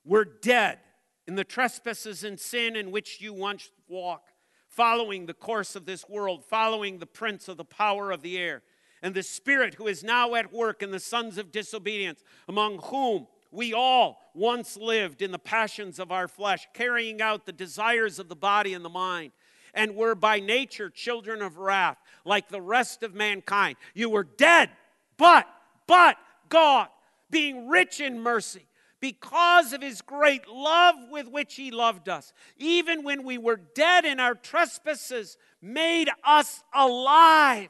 were 0.04 0.24
dead 0.24 0.78
in 1.26 1.34
the 1.34 1.44
trespasses 1.44 2.24
and 2.24 2.38
sin 2.38 2.76
in 2.76 2.90
which 2.90 3.20
you 3.20 3.32
once 3.32 3.70
walked, 3.88 4.32
following 4.68 5.26
the 5.26 5.34
course 5.34 5.74
of 5.76 5.86
this 5.86 6.08
world, 6.08 6.44
following 6.44 6.98
the 6.98 7.06
prince 7.06 7.48
of 7.48 7.56
the 7.56 7.64
power 7.64 8.10
of 8.10 8.22
the 8.22 8.36
air, 8.36 8.62
and 9.02 9.14
the 9.14 9.22
spirit 9.22 9.74
who 9.74 9.86
is 9.86 10.04
now 10.04 10.34
at 10.34 10.52
work 10.52 10.82
in 10.82 10.90
the 10.90 11.00
sons 11.00 11.38
of 11.38 11.52
disobedience, 11.52 12.22
among 12.48 12.78
whom 12.78 13.26
we 13.50 13.72
all 13.72 14.20
once 14.34 14.76
lived 14.76 15.22
in 15.22 15.30
the 15.30 15.38
passions 15.38 15.98
of 15.98 16.10
our 16.10 16.28
flesh, 16.28 16.66
carrying 16.74 17.22
out 17.22 17.46
the 17.46 17.52
desires 17.52 18.18
of 18.18 18.28
the 18.28 18.36
body 18.36 18.74
and 18.74 18.84
the 18.84 18.90
mind 18.90 19.32
and 19.74 19.96
were 19.96 20.14
by 20.14 20.40
nature 20.40 20.88
children 20.88 21.42
of 21.42 21.58
wrath, 21.58 21.98
like 22.24 22.48
the 22.48 22.60
rest 22.60 23.02
of 23.02 23.14
mankind. 23.14 23.76
You 23.92 24.08
were 24.08 24.24
dead, 24.24 24.70
but, 25.16 25.46
but 25.86 26.16
God, 26.48 26.88
being 27.30 27.68
rich 27.68 28.00
in 28.00 28.20
mercy, 28.20 28.68
because 29.00 29.72
of 29.72 29.82
his 29.82 30.00
great 30.00 30.48
love 30.48 30.94
with 31.10 31.28
which 31.28 31.56
he 31.56 31.70
loved 31.70 32.08
us, 32.08 32.32
even 32.56 33.02
when 33.04 33.22
we 33.22 33.36
were 33.36 33.60
dead 33.74 34.04
in 34.04 34.18
our 34.18 34.34
trespasses, 34.34 35.36
made 35.60 36.08
us 36.24 36.62
alive 36.74 37.68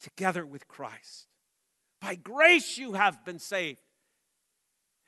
together 0.00 0.46
with 0.46 0.68
Christ. 0.68 1.26
By 2.00 2.14
grace 2.14 2.78
you 2.78 2.94
have 2.94 3.24
been 3.24 3.38
saved 3.38 3.81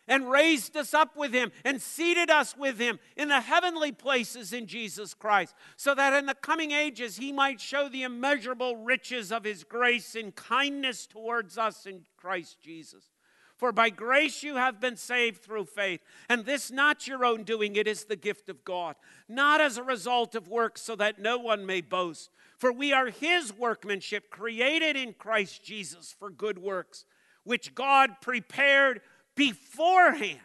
and 0.06 0.30
raised 0.30 0.76
us 0.76 0.94
up 0.94 1.16
with 1.16 1.32
him 1.32 1.52
and 1.64 1.80
seated 1.80 2.30
us 2.30 2.56
with 2.56 2.78
him 2.78 2.98
in 3.16 3.28
the 3.28 3.40
heavenly 3.40 3.92
places 3.92 4.52
in 4.52 4.66
Jesus 4.66 5.14
Christ, 5.14 5.54
so 5.76 5.94
that 5.94 6.12
in 6.12 6.26
the 6.26 6.34
coming 6.34 6.72
ages 6.72 7.16
he 7.16 7.32
might 7.32 7.60
show 7.60 7.88
the 7.88 8.02
immeasurable 8.02 8.76
riches 8.76 9.32
of 9.32 9.44
his 9.44 9.64
grace 9.64 10.14
and 10.14 10.34
kindness 10.34 11.06
towards 11.06 11.56
us 11.58 11.86
in 11.86 12.02
Christ 12.16 12.60
Jesus. 12.60 13.10
For 13.56 13.70
by 13.70 13.90
grace 13.90 14.42
you 14.42 14.56
have 14.56 14.80
been 14.80 14.96
saved 14.96 15.42
through 15.42 15.66
faith, 15.66 16.00
and 16.28 16.44
this 16.44 16.70
not 16.70 17.06
your 17.06 17.24
own 17.24 17.44
doing, 17.44 17.76
it 17.76 17.86
is 17.86 18.04
the 18.04 18.16
gift 18.16 18.48
of 18.48 18.64
God, 18.64 18.96
not 19.28 19.60
as 19.60 19.78
a 19.78 19.82
result 19.82 20.34
of 20.34 20.48
works, 20.48 20.82
so 20.82 20.96
that 20.96 21.20
no 21.20 21.38
one 21.38 21.64
may 21.64 21.80
boast. 21.80 22.30
For 22.58 22.72
we 22.72 22.92
are 22.92 23.06
his 23.06 23.56
workmanship, 23.56 24.28
created 24.28 24.96
in 24.96 25.14
Christ 25.14 25.64
Jesus 25.64 26.14
for 26.18 26.30
good 26.30 26.58
works, 26.58 27.04
which 27.44 27.74
God 27.74 28.20
prepared 28.20 29.00
beforehand 29.34 30.40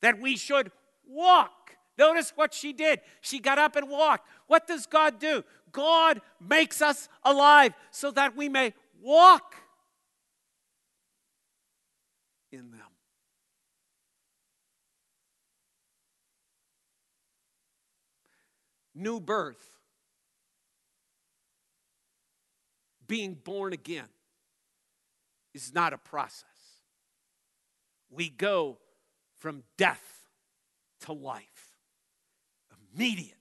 that 0.00 0.20
we 0.20 0.36
should 0.36 0.70
walk. 1.06 1.76
Notice 1.98 2.32
what 2.34 2.54
she 2.54 2.72
did. 2.72 3.00
She 3.20 3.38
got 3.38 3.58
up 3.58 3.76
and 3.76 3.88
walked. 3.88 4.28
What 4.46 4.66
does 4.66 4.86
God 4.86 5.18
do? 5.18 5.44
God 5.70 6.20
makes 6.40 6.82
us 6.82 7.08
alive 7.22 7.72
so 7.90 8.10
that 8.10 8.36
we 8.36 8.48
may 8.48 8.74
walk 9.00 9.54
in 12.50 12.70
them. 12.70 12.80
New 18.94 19.20
birth, 19.20 19.80
being 23.06 23.34
born 23.34 23.72
again, 23.72 24.08
is 25.54 25.72
not 25.72 25.94
a 25.94 25.98
process 25.98 26.51
we 28.12 28.28
go 28.28 28.78
from 29.38 29.62
death 29.76 30.28
to 31.00 31.12
life 31.12 31.76
immediately. 32.94 33.36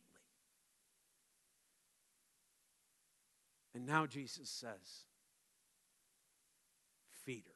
And 3.75 3.85
now 3.85 4.05
Jesus 4.05 4.49
says, 4.49 5.05
Feed 7.23 7.43
her. 7.45 7.53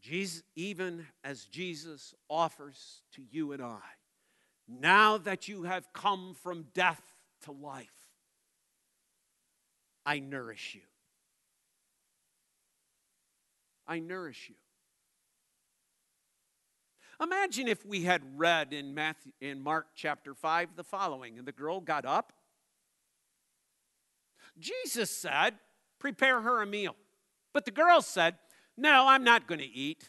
Jesus, 0.00 0.42
even 0.56 1.06
as 1.22 1.44
Jesus 1.44 2.14
offers 2.28 3.02
to 3.12 3.22
you 3.30 3.52
and 3.52 3.62
I, 3.62 3.78
now 4.66 5.18
that 5.18 5.48
you 5.48 5.64
have 5.64 5.92
come 5.92 6.34
from 6.42 6.66
death 6.72 7.02
to 7.44 7.52
life, 7.52 7.86
I 10.06 10.18
nourish 10.20 10.74
you. 10.74 10.89
I 13.90 13.98
nourish 13.98 14.48
you. 14.48 14.54
Imagine 17.20 17.66
if 17.66 17.84
we 17.84 18.04
had 18.04 18.22
read 18.38 18.72
in 18.72 18.94
Matthew 18.94 19.32
in 19.40 19.60
Mark 19.60 19.88
chapter 19.96 20.32
5 20.32 20.76
the 20.76 20.84
following 20.84 21.38
and 21.38 21.46
the 21.46 21.52
girl 21.52 21.80
got 21.80 22.06
up. 22.06 22.32
Jesus 24.58 25.10
said, 25.10 25.58
"Prepare 25.98 26.40
her 26.42 26.62
a 26.62 26.66
meal." 26.66 26.96
But 27.52 27.64
the 27.64 27.72
girl 27.72 28.00
said, 28.00 28.38
"No, 28.76 29.08
I'm 29.08 29.24
not 29.24 29.48
going 29.48 29.58
to 29.58 29.66
eat. 29.66 30.08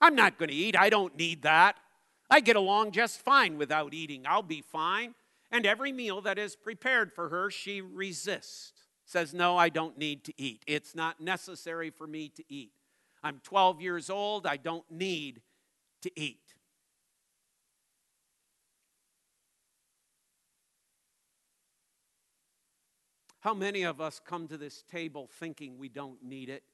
I'm 0.00 0.16
not 0.16 0.36
going 0.36 0.48
to 0.48 0.54
eat. 0.54 0.76
I 0.76 0.90
don't 0.90 1.16
need 1.16 1.42
that. 1.42 1.80
I 2.28 2.40
get 2.40 2.56
along 2.56 2.90
just 2.90 3.20
fine 3.20 3.56
without 3.56 3.94
eating. 3.94 4.26
I'll 4.26 4.42
be 4.42 4.62
fine." 4.62 5.14
And 5.52 5.64
every 5.64 5.92
meal 5.92 6.20
that 6.22 6.38
is 6.38 6.56
prepared 6.56 7.12
for 7.12 7.28
her, 7.28 7.52
she 7.52 7.80
resists 7.80 8.75
says, 9.06 9.32
No, 9.32 9.56
I 9.56 9.70
don't 9.70 9.96
need 9.96 10.24
to 10.24 10.34
eat. 10.36 10.62
It's 10.66 10.94
not 10.94 11.20
necessary 11.20 11.90
for 11.90 12.06
me 12.06 12.28
to 12.28 12.44
eat. 12.48 12.72
I'm 13.22 13.40
12 13.42 13.80
years 13.80 14.10
old. 14.10 14.46
I 14.46 14.58
don't 14.58 14.88
need 14.90 15.40
to 16.02 16.10
eat. 16.20 16.40
How 23.40 23.54
many 23.54 23.84
of 23.84 24.00
us 24.00 24.20
come 24.24 24.48
to 24.48 24.58
this 24.58 24.82
table 24.90 25.30
thinking 25.38 25.78
we 25.78 25.88
don't 25.88 26.22
need 26.22 26.48
it? 26.48 26.64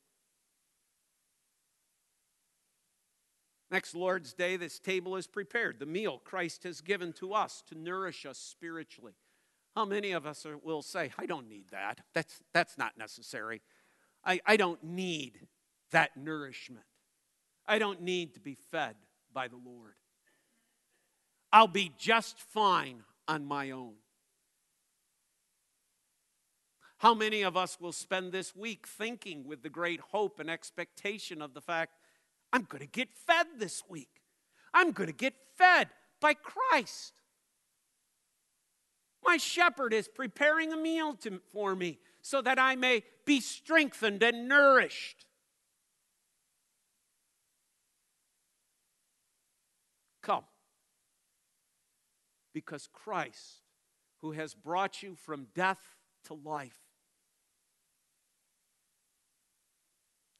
Next 3.70 3.94
Lord's 3.94 4.32
Day, 4.32 4.56
this 4.56 4.78
table 4.78 5.16
is 5.16 5.26
prepared. 5.26 5.78
The 5.78 5.86
meal 5.86 6.20
Christ 6.24 6.64
has 6.64 6.80
given 6.80 7.12
to 7.14 7.34
us 7.34 7.62
to 7.68 7.78
nourish 7.78 8.24
us 8.24 8.38
spiritually. 8.38 9.14
How 9.74 9.84
many 9.84 10.12
of 10.12 10.26
us 10.26 10.44
are, 10.44 10.58
will 10.58 10.82
say, 10.82 11.12
I 11.18 11.26
don't 11.26 11.48
need 11.48 11.66
that? 11.70 12.00
That's, 12.14 12.40
that's 12.52 12.76
not 12.76 12.98
necessary. 12.98 13.62
I, 14.24 14.40
I 14.46 14.56
don't 14.56 14.82
need 14.84 15.40
that 15.92 16.16
nourishment. 16.16 16.84
I 17.66 17.78
don't 17.78 18.02
need 18.02 18.34
to 18.34 18.40
be 18.40 18.56
fed 18.70 18.96
by 19.32 19.48
the 19.48 19.56
Lord. 19.56 19.94
I'll 21.52 21.68
be 21.68 21.92
just 21.98 22.38
fine 22.38 23.02
on 23.28 23.44
my 23.44 23.70
own. 23.70 23.94
How 26.98 27.14
many 27.14 27.42
of 27.42 27.56
us 27.56 27.80
will 27.80 27.92
spend 27.92 28.30
this 28.30 28.54
week 28.54 28.86
thinking 28.86 29.44
with 29.44 29.62
the 29.62 29.68
great 29.68 30.00
hope 30.00 30.38
and 30.38 30.48
expectation 30.48 31.42
of 31.42 31.52
the 31.52 31.60
fact, 31.60 31.92
I'm 32.52 32.62
going 32.62 32.82
to 32.82 32.86
get 32.86 33.08
fed 33.12 33.46
this 33.58 33.82
week? 33.88 34.22
I'm 34.72 34.92
going 34.92 35.08
to 35.08 35.14
get 35.14 35.34
fed 35.56 35.88
by 36.20 36.34
Christ. 36.34 37.21
My 39.24 39.36
shepherd 39.36 39.92
is 39.94 40.08
preparing 40.08 40.72
a 40.72 40.76
meal 40.76 41.14
to, 41.22 41.40
for 41.52 41.74
me 41.76 41.98
so 42.22 42.42
that 42.42 42.58
I 42.58 42.76
may 42.76 43.04
be 43.24 43.40
strengthened 43.40 44.22
and 44.22 44.48
nourished. 44.48 45.26
Come. 50.22 50.44
Because 52.52 52.88
Christ, 52.92 53.62
who 54.18 54.32
has 54.32 54.54
brought 54.54 55.02
you 55.02 55.16
from 55.16 55.46
death 55.54 55.80
to 56.26 56.34
life, 56.34 56.78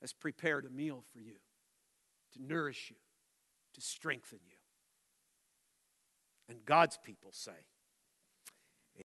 has 0.00 0.12
prepared 0.12 0.64
a 0.66 0.70
meal 0.70 1.04
for 1.12 1.20
you 1.20 1.36
to 2.32 2.42
nourish 2.42 2.90
you, 2.90 2.96
to 3.74 3.80
strengthen 3.80 4.40
you. 4.48 4.56
And 6.48 6.64
God's 6.64 6.98
people 7.02 7.30
say, 7.32 7.52